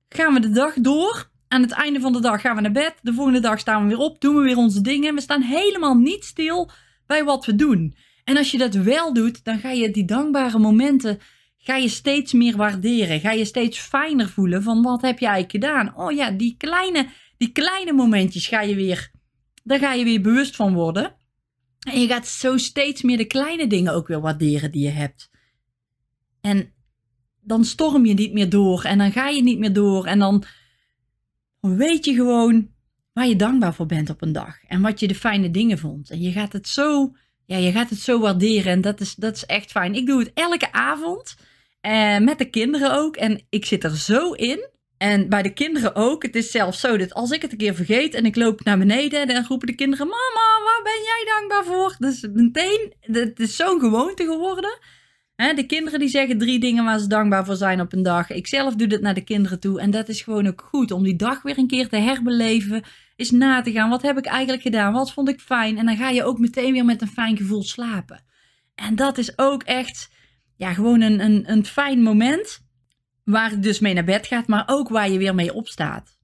gaan 0.10 0.34
we 0.34 0.39
de 0.39 0.51
dag 0.51 0.74
door. 0.74 1.34
Aan 1.48 1.62
het 1.62 1.72
einde 1.72 2.00
van 2.00 2.13
de 2.13 2.20
dag 2.20 2.41
gaan 2.41 2.55
we 2.55 2.62
naar 2.62 2.72
bed. 2.72 2.96
De 3.01 3.13
volgende 3.13 3.39
dag 3.39 3.60
staan 3.60 3.82
we 3.82 3.88
weer 3.88 4.05
op, 4.05 4.22
doen 4.22 4.36
we 4.36 4.41
weer 4.41 4.58
onze 4.58 4.82
dingen. 4.82 5.15
We 5.15 5.22
staan 5.22 5.41
helemaal 5.41 5.96
niet 5.96 6.24
stil 6.24 6.70
bij 7.05 7.24
wat 7.24 7.46
we 7.46 7.55
doen. 7.55 7.96
En 8.24 8.38
als 8.38 8.51
je 8.51 8.58
dat 8.58 8.74
wel 8.74 9.13
doet, 9.13 9.44
dan 9.44 9.60
ga 9.60 9.72
je 9.72 9.91
die 9.91 10.05
dankbare 10.05 10.60
momenten 10.60 11.20
ga 11.65 11.75
je 11.75 11.89
steeds 11.89 12.34
meer 12.34 12.58
waarderen. 12.58 13.20
Ga 13.20 13.32
je 13.32 13.46
steeds 13.46 13.79
fijner 13.79 14.29
voelen 14.29 14.63
van 14.63 14.82
wat 14.82 15.01
heb 15.01 15.20
je 15.20 15.27
eigenlijk 15.27 15.65
gedaan. 15.65 15.96
Oh 15.96 16.12
ja, 16.12 16.32
die 16.32 16.55
kleine, 16.58 17.07
die 17.38 17.51
kleine 17.51 17.94
momentjes 17.94 18.48
ga 18.48 18.61
je 18.61 18.75
weer, 18.75 19.11
daar 19.64 19.79
ga 19.79 19.94
je 19.94 20.03
weer 20.03 20.22
bewust 20.22 20.55
van 20.55 20.74
worden. 20.74 21.16
En 21.79 22.00
je 22.00 22.07
gaat 22.07 22.27
zo 22.27 22.57
steeds 22.57 23.01
meer 23.01 23.18
de 23.18 23.25
kleine 23.25 23.68
dingen 23.68 23.94
ook 23.94 24.07
weer 24.07 24.22
waarderen 24.22 24.72
die 24.72 24.83
je 24.83 24.90
hebt. 24.90 25.29
En 26.42 26.74
dan 27.46 27.64
storm 27.64 28.05
je 28.05 28.14
niet 28.14 28.34
meer 28.34 28.50
door 28.50 28.84
en 28.84 28.98
dan 28.98 29.12
ga 29.12 29.27
je 29.27 29.44
niet 29.44 29.60
meer 29.60 29.74
door 29.74 30.05
en 30.05 30.20
dan 30.20 30.44
weet 31.60 32.05
je 32.05 32.14
gewoon 32.14 32.70
waar 33.14 33.27
je 33.27 33.36
dankbaar 33.36 33.74
voor 33.74 33.86
bent 33.86 34.10
op 34.10 34.22
een 34.22 34.31
dag 34.31 34.64
en 34.68 34.81
wat 34.81 35.00
je 35.00 35.08
de 35.08 35.16
fijne 35.16 35.51
dingen 35.51 35.77
vond. 35.77 36.10
En 36.10 36.22
je 36.22 36.31
gaat 36.31 36.53
het 36.53 36.68
zo, 36.68 37.16
ja, 37.46 37.58
je 37.58 37.72
gaat 37.72 37.90
het 37.90 38.00
zo 38.00 38.20
waarderen 38.20 38.72
en 38.72 38.81
dat 38.81 39.01
is, 39.01 39.16
dat 39.16 39.36
is 39.36 39.46
echt 39.46 39.72
fijn. 39.72 39.96
Ik 39.96 40.05
doe 40.05 40.20
het 40.20 40.31
elke 40.34 40.72
avond 40.72 41.36
uh, 41.81 42.18
met 42.18 42.38
de 42.38 42.50
kinderen 42.50 42.98
ook 42.98 43.16
en 43.16 43.42
ik 43.50 43.66
zit 43.66 43.84
er 43.84 43.98
zo 43.98 44.31
in. 44.31 44.74
En 44.98 45.29
bij 45.29 45.42
de 45.42 45.53
kinderen 45.53 45.96
ook. 45.96 46.24
Het 46.24 46.36
is 46.36 46.51
zelfs 46.51 46.79
zo 46.79 46.98
dat 46.98 47.14
als 47.14 47.31
ik 47.31 47.42
het 47.42 47.51
een 47.51 47.58
keer 47.58 47.75
vergeet 47.75 48.14
en 48.14 48.25
ik 48.25 48.36
loop 48.36 48.64
naar 48.64 48.77
beneden, 48.77 49.27
dan 49.27 49.46
roepen 49.48 49.68
de 49.68 49.75
kinderen: 49.75 50.08
Mama, 50.08 50.64
waar 50.64 50.81
ben 50.84 51.01
jij 51.03 51.34
dankbaar 51.36 51.66
voor? 51.66 51.96
Dus 52.00 52.27
meteen, 52.34 52.94
het 53.00 53.40
is 53.40 53.55
zo'n 53.55 53.79
gewoonte 53.79 54.24
geworden 54.24 54.79
de 55.35 55.65
kinderen 55.67 56.00
die 56.00 56.09
zeggen 56.09 56.37
drie 56.37 56.59
dingen 56.59 56.83
waar 56.83 57.00
ze 57.00 57.07
dankbaar 57.07 57.45
voor 57.45 57.55
zijn 57.55 57.81
op 57.81 57.93
een 57.93 58.03
dag. 58.03 58.29
Ik 58.29 58.48
zelf 58.48 58.75
doe 58.75 58.87
dit 58.87 59.01
naar 59.01 59.13
de 59.13 59.24
kinderen 59.24 59.59
toe. 59.59 59.79
En 59.79 59.91
dat 59.91 60.09
is 60.09 60.21
gewoon 60.21 60.48
ook 60.48 60.67
goed 60.69 60.91
om 60.91 61.03
die 61.03 61.15
dag 61.15 61.41
weer 61.41 61.57
een 61.57 61.67
keer 61.67 61.89
te 61.89 61.98
herbeleven. 61.98 62.83
Is 63.15 63.31
na 63.31 63.61
te 63.61 63.71
gaan. 63.71 63.89
Wat 63.89 64.01
heb 64.01 64.17
ik 64.17 64.25
eigenlijk 64.25 64.61
gedaan? 64.61 64.93
Wat 64.93 65.13
vond 65.13 65.29
ik 65.29 65.39
fijn? 65.39 65.77
En 65.77 65.85
dan 65.85 65.98
ga 65.98 66.09
je 66.09 66.24
ook 66.24 66.39
meteen 66.39 66.74
weer 66.74 66.85
met 66.85 67.01
een 67.01 67.07
fijn 67.07 67.37
gevoel 67.37 67.63
slapen. 67.63 68.24
En 68.75 68.95
dat 68.95 69.17
is 69.17 69.37
ook 69.37 69.63
echt 69.63 70.09
ja, 70.55 70.74
gewoon 70.74 71.01
een, 71.01 71.19
een, 71.19 71.51
een 71.51 71.65
fijn 71.65 72.01
moment. 72.01 72.63
Waar 73.24 73.51
je 73.51 73.59
dus 73.59 73.79
mee 73.79 73.93
naar 73.93 74.03
bed 74.03 74.27
gaat, 74.27 74.48
maar 74.48 74.63
ook 74.65 74.89
waar 74.89 75.09
je 75.09 75.17
weer 75.17 75.35
mee 75.35 75.53
opstaat. 75.53 76.17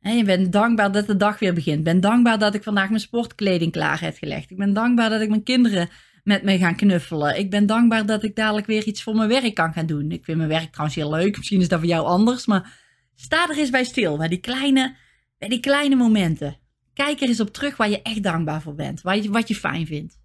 He, 0.00 0.12
je 0.12 0.24
bent 0.24 0.52
dankbaar 0.52 0.92
dat 0.92 1.06
de 1.06 1.16
dag 1.16 1.38
weer 1.38 1.54
begint. 1.54 1.78
Ik 1.78 1.84
ben 1.84 2.00
dankbaar 2.00 2.38
dat 2.38 2.54
ik 2.54 2.62
vandaag 2.62 2.88
mijn 2.88 3.00
sportkleding 3.00 3.72
klaar 3.72 4.00
heb 4.00 4.16
gelegd. 4.16 4.50
Ik 4.50 4.56
ben 4.56 4.72
dankbaar 4.72 5.10
dat 5.10 5.20
ik 5.20 5.28
mijn 5.28 5.42
kinderen 5.42 5.88
met 6.28 6.42
me 6.42 6.58
gaan 6.58 6.76
knuffelen. 6.76 7.38
Ik 7.38 7.50
ben 7.50 7.66
dankbaar 7.66 8.06
dat 8.06 8.22
ik 8.22 8.36
dadelijk 8.36 8.66
weer 8.66 8.84
iets 8.84 9.02
voor 9.02 9.14
mijn 9.14 9.28
werk 9.28 9.54
kan 9.54 9.72
gaan 9.72 9.86
doen. 9.86 10.10
Ik 10.10 10.24
vind 10.24 10.36
mijn 10.36 10.48
werk 10.48 10.70
trouwens 10.70 10.96
heel 10.96 11.10
leuk. 11.10 11.36
Misschien 11.36 11.60
is 11.60 11.68
dat 11.68 11.78
voor 11.78 11.88
jou 11.88 12.06
anders. 12.06 12.46
Maar 12.46 12.78
sta 13.14 13.48
er 13.48 13.58
eens 13.58 13.70
bij 13.70 13.84
stil. 13.84 14.16
Bij 14.16 14.28
die 14.28 14.40
kleine, 14.40 14.96
bij 15.38 15.48
die 15.48 15.60
kleine 15.60 15.94
momenten. 15.94 16.56
Kijk 16.94 17.20
er 17.20 17.28
eens 17.28 17.40
op 17.40 17.52
terug 17.52 17.76
waar 17.76 17.90
je 17.90 18.02
echt 18.02 18.22
dankbaar 18.22 18.62
voor 18.62 18.74
bent. 18.74 19.00
Wat 19.00 19.22
je, 19.22 19.30
wat 19.30 19.48
je 19.48 19.54
fijn 19.54 19.86
vindt. 19.86 20.18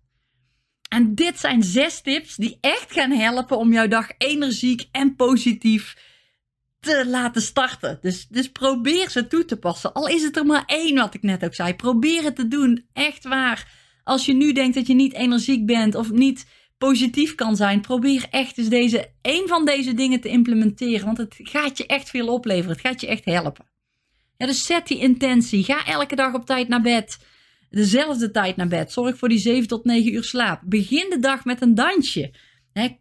En 0.90 1.16
dit 1.16 1.40
zijn 1.40 1.64
zes 1.64 2.02
tips 2.02 2.36
die 2.36 2.58
echt 2.62 2.92
gaan 2.92 3.12
helpen 3.12 3.58
om 3.58 3.74
jouw 3.74 3.88
dag 3.88 4.08
energiek 4.18 4.88
en 4.92 5.16
positief 5.16 5.98
te 6.80 7.08
laten 7.08 7.42
starten. 7.42 7.98
Dus, 8.02 8.28
dus 8.28 8.52
probeer 8.52 9.10
ze 9.10 9.28
toe 9.28 9.46
te 9.46 9.58
passen. 9.58 9.94
Al 9.94 10.08
is 10.08 10.24
het 10.24 10.38
er 10.38 10.46
maar 10.46 10.64
één, 10.66 10.96
wat 10.96 11.14
ik 11.14 11.22
net 11.22 11.44
ook 11.44 11.56
zei. 11.56 11.76
Probeer 11.76 12.24
het 12.24 12.36
te 12.36 12.48
doen. 12.48 12.86
Echt 12.94 13.24
waar. 13.24 13.83
Als 14.04 14.26
je 14.26 14.34
nu 14.34 14.54
denkt 14.54 14.76
dat 14.76 14.88
je 14.88 14.94
niet 14.94 15.14
energiek 15.14 15.66
bent 15.66 15.96
of 15.96 16.12
niet 16.12 16.46
positief 16.78 17.36
kan 17.36 17.56
zijn, 17.56 17.82
probeer 17.82 18.28
echt 18.30 18.58
eens 18.58 18.70
deze, 18.70 19.10
een 19.22 19.44
van 19.48 19.66
deze 19.66 19.94
dingen 19.94 20.22
te 20.22 20.30
implementeren. 20.30 21.06
Want 21.06 21.18
het 21.18 21.36
gaat 21.38 21.78
je 21.78 21.86
echt 21.86 22.10
veel 22.10 22.28
opleveren. 22.28 22.72
Het 22.72 22.86
gaat 22.86 23.02
je 23.02 23.08
echt 23.08 23.26
helpen. 23.26 23.66
Ja, 24.38 24.46
dus 24.46 24.66
zet 24.66 24.88
die 24.88 25.00
intentie. 25.00 25.64
Ga 25.64 25.86
elke 25.86 26.16
dag 26.16 26.34
op 26.34 26.46
tijd 26.46 26.68
naar 26.68 26.82
bed. 26.82 27.18
Dezelfde 27.70 28.32
tijd 28.32 28.56
naar 28.56 28.68
bed. 28.68 28.92
Zorg 28.92 29.18
voor 29.18 29.30
die 29.30 29.38
7 29.38 29.68
tot 29.68 29.86
9 29.86 30.14
uur 30.14 30.24
slaap. 30.24 30.62
Begin 30.66 31.10
de 31.10 31.20
dag 31.20 31.46
met 31.46 31.62
een 31.62 31.76
dansje. 31.76 32.34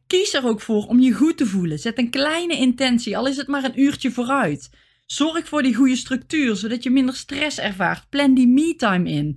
kies 0.07 0.35
er 0.35 0.47
ook 0.47 0.61
voor 0.61 0.87
om 0.87 1.01
je 1.01 1.13
goed 1.13 1.37
te 1.37 1.47
voelen. 1.47 1.79
Zet 1.79 1.99
een 1.99 2.11
kleine 2.11 2.57
intentie, 2.57 3.17
al 3.17 3.27
is 3.27 3.37
het 3.37 3.47
maar 3.47 3.65
een 3.65 3.81
uurtje 3.81 4.11
vooruit. 4.11 4.71
Zorg 5.07 5.49
voor 5.49 5.63
die 5.63 5.75
goede 5.75 5.97
structuur, 5.97 6.57
zodat 6.57 6.83
je 6.83 6.91
minder 6.91 7.15
stress 7.15 7.59
ervaart. 7.59 8.09
Plan 8.09 8.35
die 8.35 8.49
me-time 8.49 9.11
in. 9.11 9.37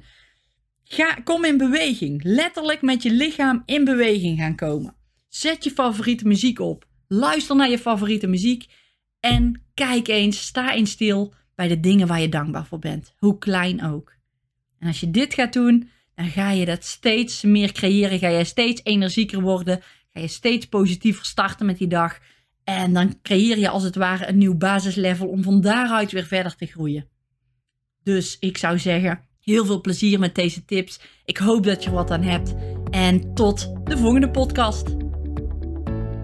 Ga, 0.88 1.14
kom 1.24 1.46
in 1.46 1.58
beweging. 1.58 2.24
Letterlijk 2.24 2.82
met 2.82 3.04
je 3.04 3.12
lichaam 3.12 3.64
in 3.66 3.86
beweging 3.86 4.40
gaan 4.40 4.56
komen. 4.56 4.96
Zet 5.28 5.64
je 5.64 5.72
favoriete 5.72 6.28
muziek 6.28 6.60
op. 6.60 6.88
Luister 7.08 7.56
naar 7.56 7.70
je 7.70 7.80
favoriete 7.80 8.28
muziek. 8.28 8.66
En 9.20 9.62
kijk 9.74 10.08
eens, 10.08 10.42
sta 10.42 10.74
eens 10.74 10.92
stil 10.92 11.34
bij 11.56 11.68
de 11.68 11.80
dingen 11.80 12.08
waar 12.08 12.22
je 12.22 12.30
dankbaar 12.30 12.66
voor 12.66 12.80
bent. 12.80 13.14
Hoe 13.18 13.38
klein 13.38 13.84
ook. 13.84 14.14
En 14.80 14.88
als 14.88 15.00
je 15.00 15.12
dit 15.12 15.34
gaat 15.34 15.54
doen, 15.54 15.90
dan 16.16 16.26
ga 16.26 16.52
je 16.52 16.66
dat 16.66 16.84
steeds 16.84 17.42
meer 17.42 17.72
creëren. 17.72 18.20
Ga 18.20 18.28
je 18.28 18.44
steeds 18.44 18.82
energieker 18.84 19.42
worden. 19.42 19.82
Ga 20.14 20.20
je 20.20 20.28
steeds 20.28 20.66
positiever 20.66 21.26
starten 21.26 21.66
met 21.66 21.78
die 21.78 21.88
dag. 21.88 22.20
En 22.64 22.94
dan 22.94 23.22
creëer 23.22 23.58
je 23.58 23.70
als 23.70 23.84
het 23.84 23.96
ware 23.96 24.28
een 24.28 24.38
nieuw 24.38 24.56
basislevel 24.56 25.28
om 25.28 25.44
van 25.44 25.62
daaruit 25.62 26.12
weer 26.12 26.26
verder 26.26 26.56
te 26.56 26.66
groeien. 26.66 27.08
Dus 28.04 28.38
ik 28.40 28.58
zou 28.58 28.80
zeggen, 28.80 29.22
Heel 29.46 29.66
veel 29.66 29.82
plezier 29.82 30.20
met 30.20 30.36
deze 30.36 30.66
tips. 30.66 31.00
Ik 31.26 31.38
hoop 31.38 31.64
dat 31.64 31.84
je 31.84 31.92
wat 31.92 32.12
aan 32.12 32.22
hebt. 32.22 32.54
En 32.90 33.34
tot 33.34 33.72
de 33.84 33.98
volgende 33.98 34.30
podcast. 34.32 34.88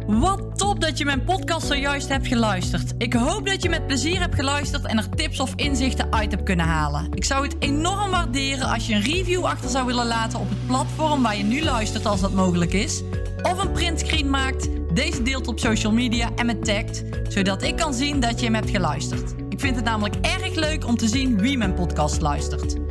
Wat 0.07 0.57
top 0.57 0.81
dat 0.81 0.97
je 0.97 1.05
mijn 1.05 1.23
podcast 1.23 1.67
zojuist 1.67 2.07
hebt 2.09 2.27
geluisterd. 2.27 2.93
Ik 2.97 3.13
hoop 3.13 3.45
dat 3.45 3.63
je 3.63 3.69
met 3.69 3.87
plezier 3.87 4.19
hebt 4.19 4.35
geluisterd 4.35 4.85
en 4.85 4.97
er 4.97 5.09
tips 5.09 5.39
of 5.39 5.53
inzichten 5.55 6.13
uit 6.13 6.31
hebt 6.31 6.43
kunnen 6.43 6.65
halen. 6.65 7.07
Ik 7.13 7.23
zou 7.23 7.43
het 7.43 7.55
enorm 7.59 8.11
waarderen 8.11 8.67
als 8.67 8.87
je 8.87 8.93
een 8.93 9.01
review 9.01 9.43
achter 9.43 9.69
zou 9.69 9.85
willen 9.85 10.07
laten 10.07 10.39
op 10.39 10.49
het 10.49 10.67
platform 10.67 11.21
waar 11.21 11.37
je 11.37 11.43
nu 11.43 11.63
luistert 11.63 12.05
als 12.05 12.21
dat 12.21 12.33
mogelijk 12.33 12.73
is. 12.73 13.01
Of 13.41 13.63
een 13.63 13.71
printscreen 13.71 14.29
maakt 14.29 14.69
deze 14.93 15.21
deelt 15.21 15.47
op 15.47 15.59
social 15.59 15.93
media 15.93 16.29
en 16.35 16.45
me 16.45 16.59
tagt, 16.59 17.03
zodat 17.29 17.63
ik 17.63 17.75
kan 17.75 17.93
zien 17.93 18.19
dat 18.19 18.39
je 18.39 18.45
hem 18.45 18.55
hebt 18.55 18.69
geluisterd. 18.69 19.33
Ik 19.49 19.59
vind 19.59 19.75
het 19.75 19.85
namelijk 19.85 20.15
erg 20.15 20.55
leuk 20.55 20.85
om 20.85 20.97
te 20.97 21.07
zien 21.07 21.37
wie 21.37 21.57
mijn 21.57 21.73
podcast 21.73 22.21
luistert. 22.21 22.90